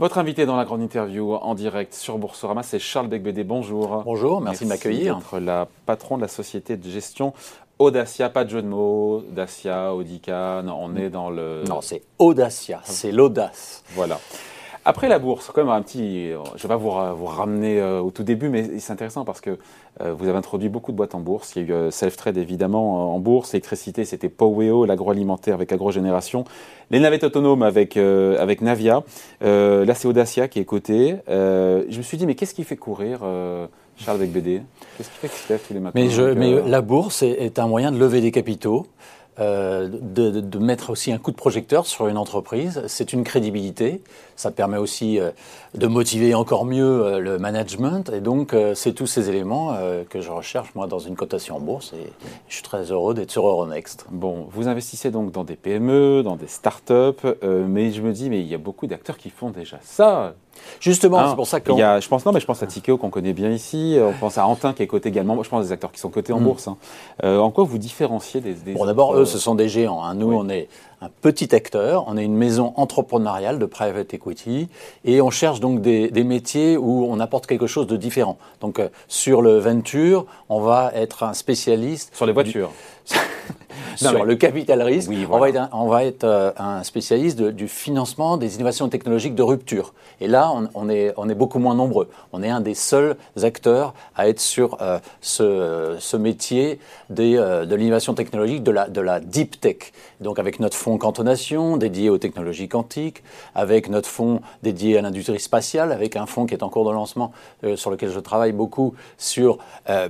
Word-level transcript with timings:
Votre 0.00 0.16
invité 0.16 0.46
dans 0.46 0.56
la 0.56 0.64
grande 0.64 0.80
interview 0.80 1.34
en 1.34 1.54
direct 1.54 1.92
sur 1.92 2.16
Boursorama, 2.16 2.62
c'est 2.62 2.78
Charles 2.78 3.08
Becbédé. 3.08 3.44
Bonjour. 3.44 4.02
Bonjour, 4.02 4.40
merci, 4.40 4.64
de 4.64 4.70
m'accueillir. 4.70 5.18
D'être 5.18 5.38
la 5.40 5.68
patron 5.84 6.16
de 6.16 6.22
la 6.22 6.28
société 6.28 6.78
de 6.78 6.88
gestion 6.88 7.34
Audacia, 7.78 8.30
pas 8.30 8.44
de 8.44 8.48
jeu 8.48 8.62
de 8.62 8.66
mots, 8.66 9.22
Dacia, 9.30 9.94
Audica, 9.94 10.62
non, 10.62 10.78
on 10.80 10.96
est 10.96 11.10
dans 11.10 11.28
le... 11.28 11.64
Non, 11.68 11.82
c'est 11.82 12.00
Audacia, 12.18 12.80
c'est 12.84 13.12
l'audace. 13.12 13.84
Voilà. 13.90 14.18
Après 14.90 15.08
la 15.08 15.20
bourse, 15.20 15.52
quand 15.54 15.62
même 15.62 15.72
un 15.72 15.82
petit. 15.82 16.30
Je 16.56 16.62
vais 16.62 16.68
pas 16.68 16.76
vous, 16.76 16.90
vous 16.90 17.26
ramener 17.26 17.80
euh, 17.80 18.00
au 18.00 18.10
tout 18.10 18.24
début, 18.24 18.48
mais 18.48 18.80
c'est 18.80 18.92
intéressant 18.92 19.24
parce 19.24 19.40
que 19.40 19.56
euh, 20.00 20.12
vous 20.12 20.26
avez 20.26 20.36
introduit 20.36 20.68
beaucoup 20.68 20.90
de 20.90 20.96
boîtes 20.96 21.14
en 21.14 21.20
bourse. 21.20 21.54
Il 21.54 21.62
y 21.62 21.64
a 21.64 21.68
eu 21.68 21.72
euh, 21.72 21.90
Self-Trade 21.92 22.36
évidemment 22.36 23.14
en 23.14 23.20
bourse, 23.20 23.52
l'électricité 23.52 24.04
c'était 24.04 24.28
Poweo, 24.28 24.86
l'agroalimentaire 24.86 25.54
avec 25.54 25.70
Agrogénération, 25.70 26.42
les 26.90 26.98
navettes 26.98 27.22
autonomes 27.22 27.62
avec, 27.62 27.96
avec 27.96 28.62
Navia, 28.62 29.04
là 29.40 29.94
c'est 29.94 30.08
Audacia 30.08 30.48
qui 30.48 30.58
est 30.58 30.64
coté. 30.64 31.18
je 31.28 31.96
me 31.96 32.02
suis 32.02 32.16
dit, 32.16 32.26
mais 32.26 32.34
qu'est-ce 32.34 32.54
qui 32.54 32.64
fait 32.64 32.76
courir 32.76 33.20
Charles 33.96 34.16
avec 34.16 34.32
BD 34.32 34.62
Qu'est-ce 34.96 35.08
qui 35.08 35.16
fait 35.18 35.28
qu'il 35.28 35.38
se 35.38 35.52
lève 35.52 35.60
tous 35.64 35.74
les 35.74 35.80
matins 35.80 36.00
Mais, 36.00 36.08
je, 36.08 36.22
mais 36.22 36.68
la 36.68 36.80
bourse 36.80 37.22
est, 37.22 37.30
est, 37.30 37.60
un 37.60 37.68
moyen 37.68 37.92
de 37.92 37.98
lever 37.98 38.20
des 38.20 38.32
capitaux. 38.32 38.86
Euh, 39.40 39.88
de, 39.90 40.58
mettre 40.58 40.90
aussi 40.90 41.10
un 41.10 41.18
coup 41.18 41.30
de 41.30 41.36
projecteur 41.36 41.86
sur 41.86 42.08
une 42.08 42.18
entreprise. 42.18 42.82
C'est 42.86 43.12
une 43.12 43.24
crédibilité. 43.24 44.02
Ça 44.36 44.50
permet 44.50 44.76
aussi 44.76 45.18
euh, 45.18 45.30
de 45.74 45.86
motiver 45.86 46.34
encore 46.34 46.66
mieux 46.66 47.02
euh, 47.02 47.18
le 47.18 47.38
management. 47.38 48.10
Et 48.12 48.20
donc, 48.20 48.54
c'est 48.74 48.92
tous 48.92 49.06
ces 49.06 49.30
éléments 49.30 49.76
que 50.08 50.20
je 50.20 50.30
recherche, 50.30 50.74
moi, 50.74 50.86
dans 50.86 50.98
une 50.98 51.16
cotation 51.16 51.56
en 51.56 51.60
bourse. 51.60 51.92
Et 51.94 52.12
je 52.48 52.54
suis 52.54 52.62
très 52.62 52.92
heureux 52.92 53.14
d'être 53.14 53.30
sur 53.30 53.46
Euronext. 53.46 54.06
Bon, 54.10 54.46
vous 54.50 54.68
investissez 54.68 55.10
donc 55.10 55.32
dans 55.32 55.44
des 55.44 55.56
PME, 55.56 56.22
dans 56.22 56.36
des 56.36 56.46
start-up, 56.46 57.20
mais 57.42 57.92
je 57.92 58.02
me 58.02 58.12
dis, 58.12 58.28
mais 58.28 58.40
il 58.40 58.46
y 58.46 58.54
a 58.54 58.58
beaucoup 58.58 58.86
d'acteurs 58.86 59.16
qui 59.16 59.30
font 59.30 59.50
déjà 59.50 59.78
ça. 59.82 60.34
Justement, 60.80 61.18
hein, 61.18 61.26
c'est 61.30 61.36
pour 61.36 61.46
ça 61.46 61.60
que. 61.60 61.72
Je 61.72 62.08
pense, 62.08 62.24
non, 62.24 62.32
mais 62.32 62.40
je 62.40 62.46
pense 62.46 62.62
à 62.62 62.66
Tikeo 62.66 62.96
qu'on 62.96 63.10
connaît 63.10 63.32
bien 63.32 63.50
ici. 63.50 63.98
On 64.00 64.12
pense 64.12 64.38
à 64.38 64.46
Antin 64.46 64.72
qui 64.72 64.82
est 64.82 64.86
coté 64.86 65.08
également. 65.08 65.34
Moi, 65.34 65.44
je 65.44 65.50
pense 65.50 65.66
des 65.66 65.72
acteurs 65.72 65.92
qui 65.92 66.00
sont 66.00 66.10
cotés 66.10 66.32
en 66.32 66.40
mm. 66.40 66.44
bourse. 66.44 66.68
Hein. 66.68 66.76
en 67.22 67.50
quoi 67.50 67.64
vous 67.64 67.78
différenciez 67.78 68.40
des. 68.40 68.54
des 68.54 68.72
bon, 68.72 68.86
d'abord, 68.86 69.16
eux, 69.16 69.24
ce 69.24 69.38
sont 69.38 69.54
des 69.54 69.68
géants. 69.68 70.02
Hein. 70.02 70.14
Nous, 70.14 70.32
on 70.32 70.48
est 70.48 70.68
un 71.00 71.08
petit 71.08 71.54
acteur, 71.54 72.04
on 72.08 72.16
est 72.16 72.24
une 72.24 72.36
maison 72.36 72.74
entrepreneuriale 72.76 73.58
de 73.58 73.66
private 73.66 74.12
equity 74.12 74.68
et 75.04 75.20
on 75.22 75.30
cherche 75.30 75.60
donc 75.60 75.80
des, 75.80 76.10
métiers 76.24 76.76
où 76.76 77.06
on 77.08 77.18
apporte 77.20 77.46
quelque 77.46 77.66
chose 77.66 77.86
de 77.86 77.96
différent. 77.96 78.36
Donc 78.60 78.78
euh, 78.78 78.88
sur 79.08 79.40
le 79.40 79.58
venture, 79.58 80.26
on 80.48 80.60
va 80.60 80.92
être 80.94 81.22
un 81.22 81.32
spécialiste. 81.32 82.14
Sur 82.14 82.26
les 82.26 82.32
voitures 82.32 82.70
sur 83.96 84.24
le 84.24 84.34
capital 84.36 84.82
risque, 84.82 85.10
on 85.30 85.38
va 85.38 85.48
être, 85.48 85.56
un, 85.56 85.68
on 85.72 85.88
va 85.88 86.04
être 86.04 86.24
euh, 86.24 86.52
un 86.56 86.82
spécialiste 86.84 87.40
du 87.42 87.68
financement 87.68 88.36
des 88.36 88.56
innovations 88.56 88.88
technologiques 88.88 89.34
de 89.34 89.42
rupture. 89.42 89.94
Et 90.20 90.28
là, 90.28 90.52
on, 90.74 90.88
est, 90.88 91.12
on 91.16 91.28
est 91.28 91.34
beaucoup 91.34 91.58
moins 91.58 91.74
nombreux. 91.74 92.08
On 92.32 92.42
est 92.42 92.50
un 92.50 92.60
des 92.60 92.74
seuls 92.74 93.16
acteurs 93.42 93.94
à 94.16 94.28
être 94.28 94.40
sur 94.40 94.76
euh, 94.80 94.98
ce, 95.20 95.96
ce, 95.98 96.16
métier 96.16 96.78
des, 97.08 97.36
euh, 97.36 97.64
de 97.64 97.74
l'innovation 97.74 98.14
technologique, 98.14 98.62
de 98.62 98.70
la, 98.70 98.88
de 98.88 99.00
la 99.00 99.20
deep 99.20 99.60
tech. 99.60 99.92
Donc 100.20 100.38
avec 100.38 100.60
notre 100.60 100.76
fonds 100.76 100.98
cantonation 100.98 101.76
dédié 101.76 102.10
aux 102.10 102.18
technologies 102.18 102.68
quantiques, 102.68 103.22
avec 103.54 103.88
notre 103.88 104.08
fonds 104.08 104.40
dédié 104.62 104.98
à 104.98 105.02
l'industrie 105.02 105.40
spatiale, 105.40 105.92
avec 105.92 106.16
un 106.16 106.26
fonds 106.26 106.46
qui 106.46 106.54
est 106.54 106.62
en 106.62 106.68
cours 106.68 106.86
de 106.86 106.92
lancement 106.92 107.32
sur 107.76 107.90
lequel 107.90 108.10
je 108.10 108.20
travaille 108.20 108.52
beaucoup 108.52 108.94
sur, 109.18 109.58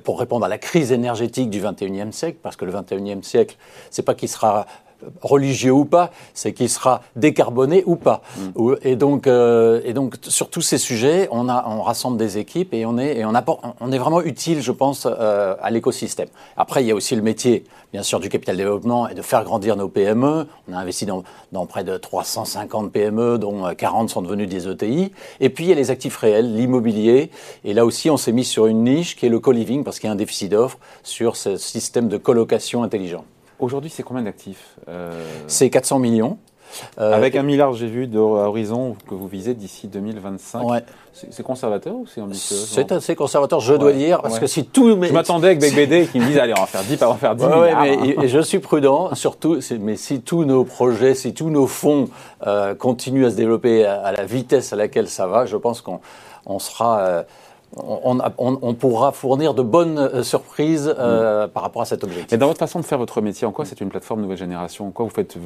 pour 0.05 0.19
répondre 0.19 0.45
à 0.45 0.49
la 0.49 0.59
crise 0.59 0.93
énergétique 0.93 1.51
du 1.51 1.61
21e 1.61 2.13
siècle, 2.13 2.39
parce 2.43 2.57
que 2.57 2.65
le 2.65 2.73
21e 2.73 3.23
siècle, 3.23 3.57
c'est 3.91 4.03
pas 4.03 4.15
qu'il 4.15 4.29
sera 4.29 4.67
religieux 5.23 5.73
ou 5.73 5.85
pas, 5.85 6.11
c'est 6.35 6.53
qu'il 6.53 6.69
sera 6.69 7.03
décarboné 7.17 7.83
ou 7.87 7.97
pas. 7.97 8.23
Mm. 8.37 8.75
Et, 8.83 8.97
donc, 8.97 9.27
euh, 9.27 9.81
et 9.85 9.93
donc, 9.93 10.17
sur 10.23 10.51
tous 10.51 10.63
ces 10.63 10.79
sujets, 10.79 11.29
on, 11.31 11.49
a, 11.49 11.65
on 11.69 11.83
rassemble 11.83 12.17
des 12.17 12.39
équipes 12.39 12.75
et 12.75 12.87
on 12.87 12.99
est, 12.99 13.19
et 13.19 13.25
on 13.25 13.35
apporte, 13.35 13.65
on 13.81 13.93
est 13.93 13.99
vraiment 13.99 14.23
utile, 14.23 14.63
je 14.63 14.73
pense, 14.73 15.07
euh, 15.07 15.55
à 15.61 15.71
l'écosystème. 15.71 16.29
Après, 16.57 16.83
il 16.83 16.87
y 16.87 16.91
a 16.91 16.95
aussi 16.95 17.17
le 17.17 17.23
métier, 17.23 17.65
bien 17.93 18.03
sûr, 18.03 18.21
du 18.21 18.29
capital 18.29 18.57
développement 18.57 19.09
et 19.09 19.15
de 19.15 19.23
faire 19.23 19.45
grandir 19.45 19.77
nos 19.77 19.89
PME. 19.89 20.47
On 20.69 20.73
a 20.73 20.79
investi 20.79 21.07
dans, 21.07 21.23
dans 21.53 21.67
près 21.67 21.85
de 21.85 21.97
350 21.97 22.93
PME, 22.93 23.39
dont 23.39 23.75
40 23.75 24.11
sont 24.11 24.23
devenus 24.23 24.49
des 24.49 24.69
ETI. 24.69 25.13
Et 25.41 25.51
puis, 25.51 25.65
il 25.65 25.69
y 25.69 25.73
a 25.73 25.77
les 25.77 25.91
actifs 25.91 26.17
réels, 26.17 26.55
l'immobilier. 26.55 27.31
Et 27.65 27.75
là 27.75 27.85
aussi, 27.85 28.11
on 28.11 28.17
s'est 28.17 28.33
mis 28.33 28.45
sur 28.45 28.67
une 28.67 28.85
niche 28.85 29.17
qui 29.17 29.27
est 29.27 29.31
le 29.31 29.41
co-living, 29.41 29.85
parce 29.85 29.99
qu'il 29.99 30.09
y 30.09 30.11
a 30.11 30.13
un 30.13 30.17
déficit 30.17 30.51
d'offres 30.51 30.79
sur 31.03 31.37
ce 31.37 31.57
système 31.57 32.09
de 32.09 32.17
colocation 32.17 32.83
intelligent. 32.83 33.25
Aujourd'hui, 33.61 33.91
c'est 33.91 34.03
combien 34.03 34.23
d'actifs 34.23 34.77
euh, 34.89 35.25
C'est 35.47 35.71
400 35.71 35.99
millions. 35.99 36.39
Euh, 36.99 37.13
Avec 37.13 37.35
un 37.35 37.43
milliard, 37.43 37.73
j'ai 37.73 37.89
vu, 37.89 38.07
d'horizon 38.07 38.97
que 39.09 39.15
vous 39.15 39.27
visez 39.27 39.55
d'ici 39.55 39.89
2025. 39.89 40.63
Ouais. 40.63 40.85
C'est 41.13 41.43
conservateur 41.43 41.97
ou 41.97 42.07
c'est 42.07 42.21
ambitieux 42.21 42.57
C'est 42.57 42.93
assez 42.93 43.17
conservateur, 43.17 43.61
je 43.61 43.75
dois 43.75 43.93
dire, 43.93 44.23
parce 44.23 44.39
que 44.39 44.47
si 44.47 44.65
tout. 44.65 44.89
Je 44.89 45.13
m'attendais 45.13 45.49
avec 45.49 45.61
BD 45.61 46.07
qui 46.07 46.21
me 46.21 46.27
disent 46.27 46.39
allez, 46.39 46.55
on 46.57 46.61
va 46.61 46.67
faire 46.67 46.85
10, 46.85 47.03
on 47.03 47.09
va 47.09 47.15
faire 47.17 47.35
10 47.35 47.45
milliards. 47.45 47.83
Mais, 47.83 48.29
je 48.29 48.39
suis 48.41 48.61
prudent, 48.61 49.15
surtout, 49.15 49.59
mais 49.81 49.97
si 49.97 50.21
tous 50.21 50.45
nos 50.45 50.65
projets, 50.65 51.15
si 51.15 51.35
tous 51.35 51.51
nos 51.51 51.67
fonds 51.67 52.09
euh, 52.47 52.75
continuent 52.75 53.27
à 53.27 53.31
se 53.31 53.37
développer 53.37 53.85
à, 53.85 54.13
la 54.13 54.25
vitesse 54.25 54.73
à 54.73 54.77
laquelle 54.77 55.09
ça 55.09 55.27
va, 55.27 55.47
je 55.47 55.57
pense 55.57 55.83
qu'on 55.83 56.01
on 57.77 58.75
pourra 58.75 59.13
fournir 59.13 59.55
de 59.55 59.63
bonnes 59.63 59.99
euh, 59.99 60.23
surprises 60.23 60.93
euh, 60.99 61.47
mm. 61.47 61.51
par 61.51 61.63
rapport 61.63 61.83
à 61.83 61.85
cet 61.85 62.05
objectif. 62.05 62.33
Mais 62.33 62.39
dans 62.39 62.49
votre 62.49 62.59
façon 62.59 62.81
de 62.81 62.85
faire 62.85 62.99
votre 62.99 63.21
métier, 63.21 63.47
en 63.47 63.53
quoi 63.53 63.65
c'est 63.65 63.81
une 63.81 63.89
plateforme 63.89 64.23
nouvelle 64.23 64.39
génération? 64.39 64.89
En 64.89 64.91
quoi 64.91 65.05
vous 65.05 65.13
faites 65.13 65.37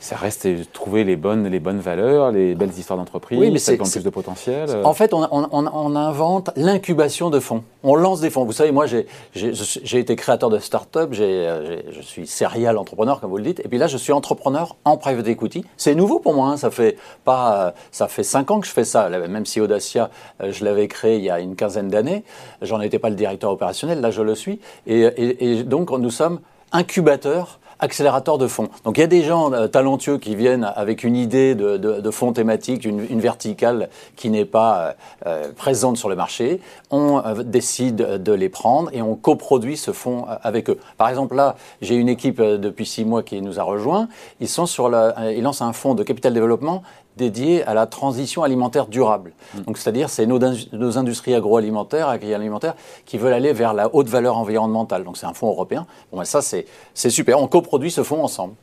ça 0.00 0.16
reste 0.16 0.48
trouver 0.72 1.04
les 1.04 1.16
bonnes, 1.16 1.48
les 1.48 1.58
bonnes 1.60 1.80
valeurs, 1.80 2.30
les 2.30 2.54
belles 2.54 2.70
histoires 2.76 2.98
d'entreprise, 2.98 3.38
oui, 3.38 3.50
mais 3.50 3.58
c'est 3.58 3.76
plus 3.76 4.04
de 4.04 4.10
potentiel. 4.10 4.68
En 4.84 4.94
fait, 4.94 5.12
on, 5.12 5.26
on, 5.30 5.96
invente 5.96 6.50
l'incubation 6.56 7.30
de 7.30 7.40
fonds. 7.40 7.64
On 7.82 7.94
lance 7.94 8.20
des 8.20 8.30
fonds. 8.30 8.44
Vous 8.44 8.52
savez, 8.52 8.70
moi, 8.70 8.86
j'ai 8.86 9.98
été 9.98 10.16
créateur 10.16 10.50
de 10.50 10.58
start-up, 10.58 11.10
je 11.12 11.80
suis 12.02 12.26
serial 12.26 12.78
entrepreneur, 12.78 13.20
comme 13.20 13.30
vous 13.30 13.38
le 13.38 13.44
dites, 13.44 13.60
et 13.60 13.68
puis 13.68 13.78
là, 13.78 13.86
je 13.86 13.96
suis 13.96 14.12
entrepreneur 14.12 14.76
en 14.84 14.96
private 14.96 15.26
equity. 15.26 15.64
C'est 15.76 15.94
nouveau 15.94 16.20
pour 16.20 16.34
moi. 16.34 16.48
Hein. 16.48 16.56
Ça 16.56 16.70
fait 16.70 16.96
pas, 17.24 17.74
ça 17.90 18.08
fait 18.08 18.22
cinq 18.22 18.50
ans 18.50 18.60
que 18.60 18.66
je 18.66 18.72
fais 18.72 18.84
ça. 18.84 19.08
Même 19.08 19.46
si 19.46 19.60
Audacia, 19.60 20.10
euh, 20.42 20.52
je 20.52 20.64
l'avais 20.64 20.88
créé 20.88 21.16
il 21.16 21.24
y 21.24 21.30
a 21.30 21.40
une 21.40 21.56
quinzaine 21.56 21.88
d'années, 21.88 22.24
j'en 22.62 22.80
étais 22.80 22.98
pas 22.98 23.10
le 23.10 23.16
directeur 23.16 23.50
opérationnel. 23.50 24.00
Là, 24.00 24.10
je 24.10 24.22
le 24.22 24.34
suis. 24.34 24.60
Et, 24.86 25.02
et, 25.02 25.52
et 25.52 25.62
donc, 25.64 25.90
nous 25.90 26.10
sommes 26.10 26.40
incubateurs 26.72 27.58
accélérateur 27.80 28.38
de 28.38 28.46
fonds. 28.46 28.68
Donc 28.84 28.98
il 28.98 29.00
y 29.00 29.04
a 29.04 29.08
des 29.08 29.22
gens 29.22 29.52
euh, 29.52 29.68
talentueux 29.68 30.18
qui 30.18 30.34
viennent 30.36 30.70
avec 30.76 31.04
une 31.04 31.16
idée 31.16 31.54
de, 31.54 32.10
fonds 32.10 32.32
thématique, 32.32 32.84
une, 32.84 33.20
verticale 33.20 33.88
qui 34.16 34.30
n'est 34.30 34.44
pas 34.44 34.78
euh, 34.78 34.92
euh, 35.26 35.52
présente 35.56 35.96
sur 35.96 36.08
le 36.08 36.16
marché. 36.16 36.60
On 36.90 37.22
décide 37.44 37.96
de 37.96 38.32
les 38.32 38.48
prendre 38.48 38.90
et 38.92 39.02
on 39.02 39.14
coproduit 39.14 39.76
ce 39.76 39.92
fonds 39.92 40.26
avec 40.42 40.70
eux. 40.70 40.78
Par 40.96 41.08
exemple 41.08 41.34
là, 41.34 41.56
j'ai 41.82 41.94
une 41.94 42.08
équipe 42.08 42.40
depuis 42.40 42.86
six 42.86 43.04
mois 43.04 43.22
qui 43.22 43.40
nous 43.42 43.60
a 43.60 43.62
rejoint. 43.62 44.08
Ils 44.40 44.48
sont 44.48 44.66
sur 44.66 44.88
la, 44.88 45.32
ils 45.32 45.42
lancent 45.42 45.62
un 45.62 45.72
fonds 45.72 45.94
de 45.94 46.02
capital 46.02 46.32
développement 46.32 46.82
dédié 47.18 47.62
à 47.64 47.74
la 47.74 47.86
transition 47.86 48.42
alimentaire 48.42 48.86
durable. 48.86 49.32
Mm. 49.54 49.60
Donc, 49.62 49.76
c'est-à-dire, 49.76 50.08
c'est 50.08 50.24
nos, 50.24 50.38
nos, 50.38 50.98
industries 50.98 51.34
agroalimentaires, 51.34 52.08
agroalimentaires, 52.08 52.74
qui 53.04 53.18
veulent 53.18 53.34
aller 53.34 53.52
vers 53.52 53.74
la 53.74 53.94
haute 53.94 54.08
valeur 54.08 54.38
environnementale. 54.38 55.04
Donc, 55.04 55.18
c'est 55.18 55.26
un 55.26 55.34
fonds 55.34 55.48
européen. 55.48 55.86
Bon, 56.10 56.18
ben, 56.18 56.24
ça, 56.24 56.40
c'est 56.40 57.10
super. 57.10 57.38
On 57.38 57.48
coproduit 57.48 57.90
ce 57.90 58.02
fonds 58.02 58.24
ensemble. 58.24 58.54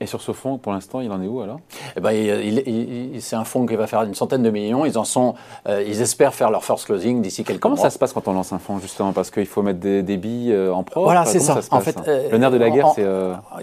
Et 0.00 0.06
sur 0.06 0.20
ce 0.20 0.32
fonds, 0.32 0.58
pour 0.58 0.72
l'instant, 0.72 1.00
il 1.00 1.10
en 1.12 1.22
est 1.22 1.28
où 1.28 1.40
alors? 1.40 1.60
Eh 1.96 2.00
ben, 2.00 3.20
C'est 3.20 3.36
un 3.36 3.44
fonds 3.44 3.64
qui 3.64 3.76
va 3.76 3.86
faire 3.86 4.02
une 4.02 4.14
centaine 4.14 4.42
de 4.42 4.50
millions. 4.50 4.84
Ils 4.84 4.98
en 4.98 5.04
sont, 5.04 5.34
euh, 5.68 5.84
ils 5.86 6.02
espèrent 6.02 6.34
faire 6.34 6.50
leur 6.50 6.64
first 6.64 6.86
closing 6.86 7.22
d'ici 7.22 7.44
quelques 7.44 7.60
Comment 7.60 7.76
mois. 7.76 7.82
Comment 7.82 7.90
ça 7.90 7.94
se 7.94 7.98
passe 7.98 8.12
quand 8.12 8.26
on 8.26 8.32
lance 8.32 8.52
un 8.52 8.58
fonds 8.58 8.80
justement? 8.80 9.12
Parce 9.12 9.30
qu'il 9.30 9.46
faut 9.46 9.62
mettre 9.62 9.78
des, 9.78 10.02
des 10.02 10.16
billes 10.16 10.52
euh, 10.52 10.74
en 10.74 10.82
pro. 10.82 11.04
Voilà, 11.04 11.24
c'est 11.24 11.38
ça. 11.38 11.60
en 11.70 11.80
fait, 11.80 11.96
euh, 12.08 12.28
le 12.30 12.38
nerf 12.38 12.50
de 12.50 12.56
la 12.56 12.70
guerre, 12.70 12.88
c'est. 12.94 13.06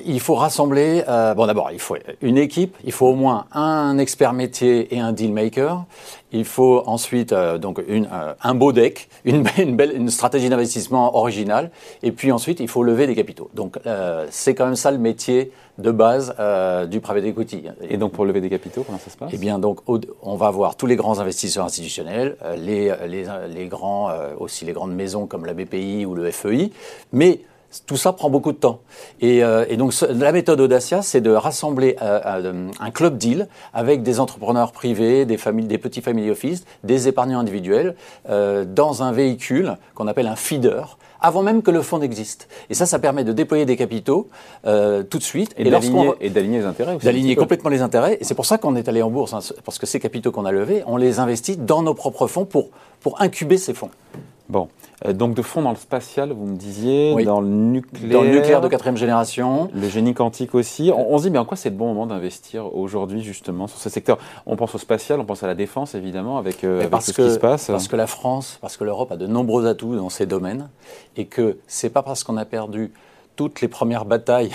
Il 0.05 0.21
faut 0.21 0.35
rassembler. 0.35 1.03
bon, 1.35 1.45
d'abord, 1.45 1.69
il 1.71 1.79
faut 1.79 1.97
une 2.21 2.37
équipe. 2.37 2.77
Il 2.85 2.93
faut 2.93 3.07
au 3.07 3.15
moins 3.15 3.45
un 3.51 3.97
expert 3.97 4.31
métier 4.31 4.95
et 4.95 4.99
un 4.99 5.11
deal 5.11 5.33
maker. 5.33 5.83
Il 6.31 6.45
faut 6.45 6.83
ensuite 6.85 7.33
donc 7.33 7.81
une, 7.87 8.07
un 8.41 8.55
beau 8.55 8.71
deck, 8.71 9.09
une, 9.25 9.43
une, 9.57 9.75
belle 9.75 9.93
une 9.95 10.09
stratégie 10.09 10.49
d'investissement 10.49 11.15
originale, 11.17 11.71
et 12.03 12.11
puis 12.11 12.31
ensuite 12.31 12.59
il 12.59 12.67
faut 12.67 12.83
lever 12.83 13.07
des 13.07 13.15
capitaux. 13.15 13.49
Donc 13.53 13.77
c'est 14.29 14.55
quand 14.55 14.65
même 14.65 14.75
ça 14.75 14.91
le 14.91 14.97
métier 14.97 15.51
de 15.77 15.91
base 15.91 16.35
euh, 16.39 16.85
du 16.85 16.99
private 16.99 17.25
equity. 17.25 17.63
Et 17.89 17.97
donc 17.97 18.11
pour 18.11 18.25
lever 18.25 18.41
des 18.41 18.49
capitaux, 18.49 18.83
comment 18.83 18.99
ça 18.99 19.09
se 19.09 19.17
passe? 19.17 19.31
Eh 19.33 19.37
bien, 19.37 19.59
donc 19.59 19.79
on 20.21 20.35
va 20.35 20.49
voir 20.51 20.75
tous 20.75 20.85
les 20.85 20.95
grands 20.95 21.19
investisseurs 21.19 21.65
institutionnels, 21.65 22.37
euh, 22.43 22.55
les, 22.55 22.93
les, 23.07 23.25
les, 23.53 23.67
grands, 23.67 24.09
euh, 24.09 24.33
aussi 24.39 24.65
les 24.65 24.73
grandes 24.73 24.93
maisons 24.93 25.27
comme 25.27 25.45
la 25.45 25.53
BPI 25.53 26.05
ou 26.05 26.13
le 26.13 26.29
FEI, 26.31 26.71
mais 27.11 27.41
tout 27.85 27.97
ça 27.97 28.13
prend 28.13 28.29
beaucoup 28.29 28.51
de 28.51 28.57
temps. 28.57 28.81
Et, 29.21 29.37
et 29.39 29.77
donc 29.77 29.93
la 30.09 30.31
méthode 30.31 30.59
Audacia, 30.59 31.01
c'est 31.01 31.21
de 31.21 31.31
rassembler 31.31 31.95
un 31.99 32.91
club 32.91 33.17
deal 33.17 33.47
avec 33.73 34.03
des 34.03 34.19
entrepreneurs 34.19 34.71
privés, 34.71 35.25
des, 35.25 35.37
familles, 35.37 35.67
des 35.67 35.77
petits 35.77 36.01
family 36.01 36.29
office, 36.29 36.65
des 36.83 37.07
épargnants 37.07 37.39
individuels, 37.39 37.95
dans 38.27 39.03
un 39.03 39.11
véhicule 39.11 39.77
qu'on 39.95 40.07
appelle 40.07 40.27
un 40.27 40.35
feeder, 40.35 40.97
avant 41.21 41.43
même 41.43 41.61
que 41.61 41.71
le 41.71 41.81
fonds 41.81 41.99
n'existe. 41.99 42.47
Et 42.69 42.73
ça, 42.73 42.85
ça 42.85 42.99
permet 42.99 43.23
de 43.23 43.31
déployer 43.31 43.65
des 43.65 43.77
capitaux 43.77 44.27
euh, 44.65 45.03
tout 45.03 45.19
de 45.19 45.23
suite. 45.23 45.53
Et, 45.57 45.63
d'aligner 45.63 46.59
les 46.59 46.65
intérêts 46.65 46.95
aussi. 46.95 47.05
D'aligner 47.05 47.35
complètement 47.35 47.69
les 47.69 47.81
intérêts. 47.81 48.17
Et 48.19 48.23
c'est 48.23 48.35
pour 48.35 48.45
ça 48.45 48.57
qu'on 48.57 48.75
est 48.75 48.89
allé 48.89 49.01
en 49.01 49.09
bourse, 49.09 49.33
hein, 49.33 49.39
parce 49.63 49.77
que 49.77 49.85
ces 49.85 49.99
capitaux 49.99 50.31
qu'on 50.31 50.45
a 50.45 50.51
levés, 50.51 50.83
on 50.87 50.97
les 50.97 51.19
investit 51.19 51.57
dans 51.57 51.83
nos 51.83 51.93
propres 51.93 52.27
fonds 52.27 52.45
pour, 52.45 52.69
pour 52.99 53.21
incuber 53.21 53.57
ces 53.57 53.73
fonds. 53.73 53.91
Bon. 54.51 54.67
Euh, 55.05 55.13
donc 55.13 55.33
de 55.33 55.41
fonds 55.41 55.61
dans 55.61 55.69
le 55.69 55.77
spatial, 55.77 56.33
vous 56.33 56.45
me 56.45 56.57
disiez, 56.57 57.15
dans 57.23 57.39
le 57.39 57.47
nucléaire. 57.47 58.11
Dans 58.11 58.21
le 58.21 58.31
nucléaire 58.31 58.59
de 58.59 58.67
quatrième 58.67 58.97
génération. 58.97 59.69
Le 59.73 59.87
génie 59.87 60.13
quantique 60.13 60.53
aussi. 60.53 60.91
On, 60.93 61.17
se 61.17 61.23
dit, 61.23 61.29
mais 61.29 61.39
en 61.39 61.45
quoi 61.45 61.55
c'est 61.55 61.69
le 61.69 61.77
bon 61.77 61.87
moment 61.87 62.05
d'investir 62.05 62.75
aujourd'hui 62.75 63.21
justement 63.21 63.67
sur 63.67 63.79
ce 63.79 63.89
secteur? 63.89 64.17
On 64.45 64.57
pense 64.57 64.75
au 64.75 64.77
spatial, 64.77 65.21
on 65.21 65.25
pense 65.25 65.41
à 65.43 65.47
la 65.47 65.55
défense 65.55 65.95
évidemment, 65.95 66.37
avec, 66.37 66.65
euh, 66.65 66.83
avec 66.83 67.01
ce 67.01 67.13
qui 67.13 67.31
se 67.31 67.39
passe. 67.39 67.67
Parce 67.67 67.87
que 67.87 67.95
la 67.95 68.07
France, 68.07 68.57
parce 68.59 68.75
que 68.75 68.83
l'Europe 68.83 69.13
a 69.13 69.15
de 69.15 69.25
nombreux 69.25 69.65
atouts 69.67 69.95
dans 69.95 70.09
ces 70.09 70.25
domaines, 70.25 70.67
et 71.15 71.27
que 71.27 71.59
c'est 71.67 71.89
pas 71.89 72.03
parce 72.03 72.25
qu'on 72.25 72.35
a 72.35 72.43
perdu 72.43 72.91
toutes 73.37 73.61
les 73.61 73.69
premières 73.69 74.03
batailles 74.03 74.51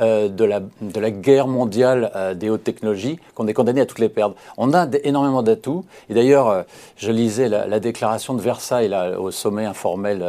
euh, 0.00 0.28
de, 0.28 0.44
la, 0.44 0.60
de 0.60 1.00
la 1.00 1.10
guerre 1.10 1.46
mondiale 1.46 2.10
euh, 2.14 2.34
des 2.34 2.50
hautes 2.50 2.64
technologies 2.64 3.18
qu'on 3.34 3.46
est 3.46 3.54
condamné 3.54 3.80
à 3.80 3.86
toutes 3.86 3.98
les 3.98 4.08
perdre. 4.08 4.34
On 4.56 4.72
a 4.74 4.86
énormément 5.04 5.42
d'atouts. 5.42 5.84
Et 6.08 6.14
d'ailleurs, 6.14 6.48
euh, 6.48 6.62
je 6.96 7.10
lisais 7.10 7.48
la, 7.48 7.80
déclaration 7.80 8.34
de 8.34 8.40
Versailles 8.40 8.94
au 9.18 9.30
sommet 9.30 9.66
informel 9.66 10.24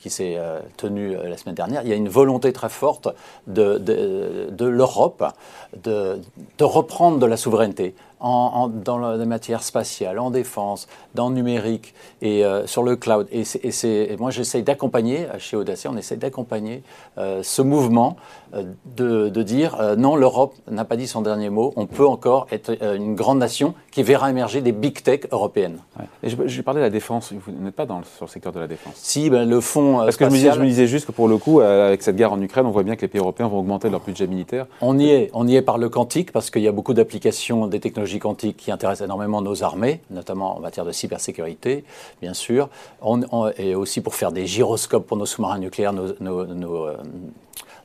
qui 0.00 0.10
s'est 0.10 0.36
tenu 0.76 1.14
la 1.14 1.36
semaine 1.36 1.54
dernière. 1.54 1.82
Il 1.84 1.88
y 1.88 1.92
a 1.92 1.96
une 1.96 2.08
volonté 2.08 2.52
très 2.52 2.68
forte 2.68 3.08
de, 3.46 3.78
de, 3.78 4.48
de 4.50 4.66
l'Europe 4.66 5.24
de, 5.84 6.20
de 6.58 6.64
reprendre 6.64 7.18
de 7.18 7.26
la 7.26 7.36
souveraineté 7.36 7.94
en, 8.20 8.68
dans 8.68 8.98
la 8.98 9.24
matière 9.24 9.62
spatiale, 9.62 10.18
en 10.18 10.30
défense, 10.30 10.88
dans 11.14 11.28
le 11.28 11.34
numérique 11.34 11.94
et 12.22 12.44
euh, 12.44 12.66
sur 12.66 12.82
le 12.82 12.96
cloud. 12.96 13.28
Et, 13.30 13.42
et, 13.42 14.16
moi, 14.18 14.30
j'essaye 14.30 14.62
d'accompagner, 14.62 15.26
chez 15.38 15.56
Audacia, 15.56 15.90
on 15.92 15.96
essaie 15.96 16.16
d'accompagner 16.16 16.82
euh, 17.16 17.42
ce 17.42 17.62
mouvement 17.62 18.16
euh, 18.54 18.64
de, 18.96 19.28
de, 19.28 19.42
dire 19.42 19.76
non, 19.96 20.16
l'Europe 20.16 20.54
n'a 20.70 20.84
pas 20.84 20.96
dit 20.96 21.06
son 21.06 21.22
dernier 21.22 21.50
mot, 21.50 21.72
on 21.76 21.86
peut 21.86 22.06
encore 22.06 22.46
être 22.50 22.76
une 22.82 23.14
grande 23.14 23.38
nation 23.38 23.74
qui 23.90 24.02
verra 24.02 24.30
émerger 24.30 24.60
des 24.60 24.72
big 24.72 25.02
tech 25.02 25.20
européennes. 25.30 25.78
Et 26.22 26.30
je, 26.30 26.36
je, 26.46 26.62
parlais 26.62 26.80
de 26.80 26.84
la 26.84 26.90
défense, 26.90 27.32
vous 27.32 27.52
n'êtes 27.52 27.74
pas 27.74 27.86
dans 27.86 28.02
sur 28.02 28.26
le 28.26 28.30
secteur 28.30 28.52
de 28.52 28.60
la 28.60 28.66
défense 28.66 28.94
Si, 28.96 29.30
ben, 29.30 29.48
le 29.48 29.60
fonds. 29.60 29.98
Parce 29.98 30.16
que 30.16 30.24
je 30.24 30.30
me, 30.30 30.36
disais, 30.36 30.52
je 30.52 30.60
me, 30.60 30.66
disais, 30.66 30.86
juste 30.86 31.06
que 31.06 31.12
pour 31.12 31.28
le 31.28 31.36
coup, 31.36 31.60
avec 31.60 32.02
cette 32.02 32.16
guerre 32.16 32.32
en 32.32 32.40
Ukraine, 32.40 32.66
on 32.66 32.70
voit 32.70 32.82
bien 32.82 32.96
que 32.96 33.02
les 33.02 33.08
pays 33.08 33.20
européens 33.20 33.48
vont 33.48 33.58
augmenter 33.58 33.90
leur 33.90 34.00
budget 34.00 34.26
militaire. 34.26 34.66
On 34.80 34.98
y 34.98 35.10
est, 35.10 35.30
on 35.34 35.46
y 35.46 35.56
est 35.56 35.62
par 35.62 35.78
le 35.78 35.88
quantique, 35.88 36.32
parce 36.32 36.50
qu'il 36.50 36.62
y 36.62 36.68
a 36.68 36.72
beaucoup 36.72 36.94
d'applications 36.94 37.66
des 37.66 37.80
technologies 37.80 38.07
quantiques 38.18 38.56
qui 38.56 38.70
intéressent 38.70 39.04
énormément 39.04 39.42
nos 39.42 39.62
armées, 39.62 40.00
notamment 40.10 40.56
en 40.56 40.60
matière 40.60 40.86
de 40.86 40.92
cybersécurité, 40.92 41.84
bien 42.22 42.34
sûr, 42.34 42.70
et 43.58 43.74
aussi 43.74 44.00
pour 44.00 44.14
faire 44.14 44.32
des 44.32 44.46
gyroscopes 44.46 45.06
pour 45.06 45.16
nos 45.16 45.26
sous-marins 45.26 45.58
nucléaires, 45.58 45.92
nos, 45.92 46.14
euh, 46.20 46.96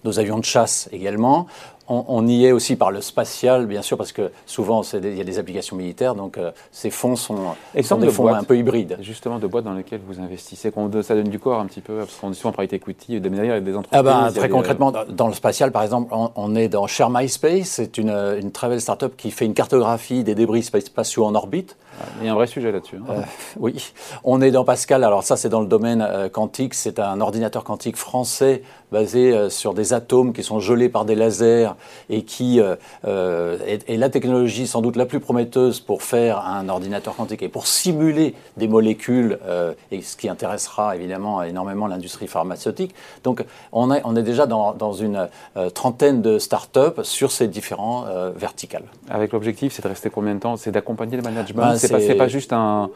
nos 0.03 0.19
avions 0.19 0.39
de 0.39 0.45
chasse 0.45 0.89
également. 0.91 1.47
On, 1.89 2.25
y 2.27 2.45
est 2.45 2.51
aussi 2.53 2.75
par 2.75 2.91
le 2.91 3.01
spatial, 3.01 3.65
bien 3.65 3.81
sûr, 3.81 3.97
parce 3.97 4.13
que 4.13 4.31
souvent 4.45 4.83
il 4.93 5.17
y 5.17 5.21
a 5.21 5.23
des 5.25 5.37
applications 5.37 5.75
militaires, 5.75 6.15
donc 6.15 6.37
euh, 6.37 6.51
ces 6.71 6.89
fonds 6.89 7.15
sont, 7.15 7.55
sont 7.81 7.97
des 7.97 8.09
fonds 8.09 8.33
un 8.33 8.43
peu 8.43 8.57
hybrides. 8.57 8.97
Justement, 9.01 9.37
de 9.37 9.47
boîtes 9.47 9.65
dans 9.65 9.73
lesquelles 9.73 9.99
vous 10.07 10.21
investissez, 10.21 10.71
ça 11.01 11.15
donne 11.15 11.27
du 11.27 11.39
corps 11.39 11.59
un 11.59 11.65
petit 11.65 11.81
peu, 11.81 11.97
parce 11.97 12.15
qu'on 12.15 12.31
est 12.31 12.35
souvent 12.35 12.51
en 12.51 12.53
private 12.53 12.73
equity, 12.73 13.19
des 13.19 13.49
avec 13.49 13.63
des 13.63 13.75
entreprises. 13.75 13.99
Ah 13.99 14.03
ben, 14.03 14.31
très 14.31 14.49
concrètement, 14.49 14.93
dans 15.09 15.27
le 15.27 15.33
spatial, 15.33 15.71
par 15.71 15.83
exemple, 15.83 16.13
on, 16.13 16.55
est 16.55 16.69
dans 16.69 16.87
Share 16.87 17.09
My 17.09 17.27
Space, 17.27 17.67
c'est 17.67 17.97
une, 17.97 18.11
une 18.11 18.51
très 18.51 18.69
belle 18.69 18.81
start-up 18.81 19.15
qui 19.17 19.31
fait 19.31 19.45
une 19.45 19.53
cartographie 19.53 20.23
des 20.23 20.35
débris 20.35 20.63
spatiaux 20.63 21.25
en 21.25 21.35
orbite. 21.35 21.75
Il 22.19 22.25
y 22.25 22.29
a 22.29 22.31
un 22.31 22.35
vrai 22.35 22.47
sujet 22.47 22.71
là-dessus. 22.71 22.97
Hein. 22.97 23.11
Euh, 23.11 23.21
oui, 23.57 23.93
on 24.23 24.41
est 24.41 24.51
dans 24.51 24.63
Pascal. 24.63 25.03
Alors 25.03 25.23
ça, 25.23 25.37
c'est 25.37 25.49
dans 25.49 25.61
le 25.61 25.67
domaine 25.67 26.01
euh, 26.01 26.29
quantique. 26.29 26.73
C'est 26.73 26.99
un 26.99 27.21
ordinateur 27.21 27.63
quantique 27.63 27.97
français 27.97 28.63
basé 28.91 29.33
euh, 29.33 29.49
sur 29.49 29.73
des 29.73 29.93
atomes 29.93 30.33
qui 30.33 30.43
sont 30.43 30.59
gelés 30.59 30.89
par 30.89 31.05
des 31.05 31.15
lasers 31.15 31.69
et 32.09 32.23
qui 32.23 32.59
est, 32.59 33.97
la 34.03 34.09
technologie 34.09 34.67
sans 34.67 34.81
doute 34.81 34.95
la 34.95 35.05
plus 35.05 35.19
prometteuse 35.19 35.79
pour 35.79 36.03
faire 36.03 36.39
un 36.45 36.69
ordinateur 36.69 37.15
quantique 37.15 37.41
et 37.41 37.49
pour 37.49 37.67
simuler 37.67 38.35
des 38.57 38.67
molécules, 38.67 39.39
et 39.91 40.01
ce 40.01 40.17
qui 40.17 40.29
intéressera 40.29 40.95
évidemment 40.95 41.41
énormément 41.43 41.87
l'industrie 41.87 42.27
pharmaceutique. 42.27 42.93
Donc 43.23 43.43
on 43.71 43.91
est, 43.91 44.01
on 44.03 44.15
est 44.15 44.23
déjà 44.23 44.45
dans, 44.45 44.73
dans 44.73 44.93
une 44.93 45.29
trentaine 45.73 46.21
de 46.21 46.37
start-up 46.37 47.01
sur 47.03 47.31
ces 47.31 47.47
différents 47.47 48.05
verticales. 48.35 48.85
Avec 49.09 49.31
l'objectif, 49.31 49.73
c'est 49.73 49.83
de 49.83 49.87
rester 49.87 50.09
combien 50.09 50.35
de 50.35 50.39
temps? 50.39 50.57
C'est 50.57 50.71
d'accompagner 50.71 51.17
le 51.17 51.23
management? 51.23 51.61
Ben, 51.61 51.77
c'est 51.87 52.15
pas, 52.15 52.27
juste 52.27 52.53
un. 52.53 52.89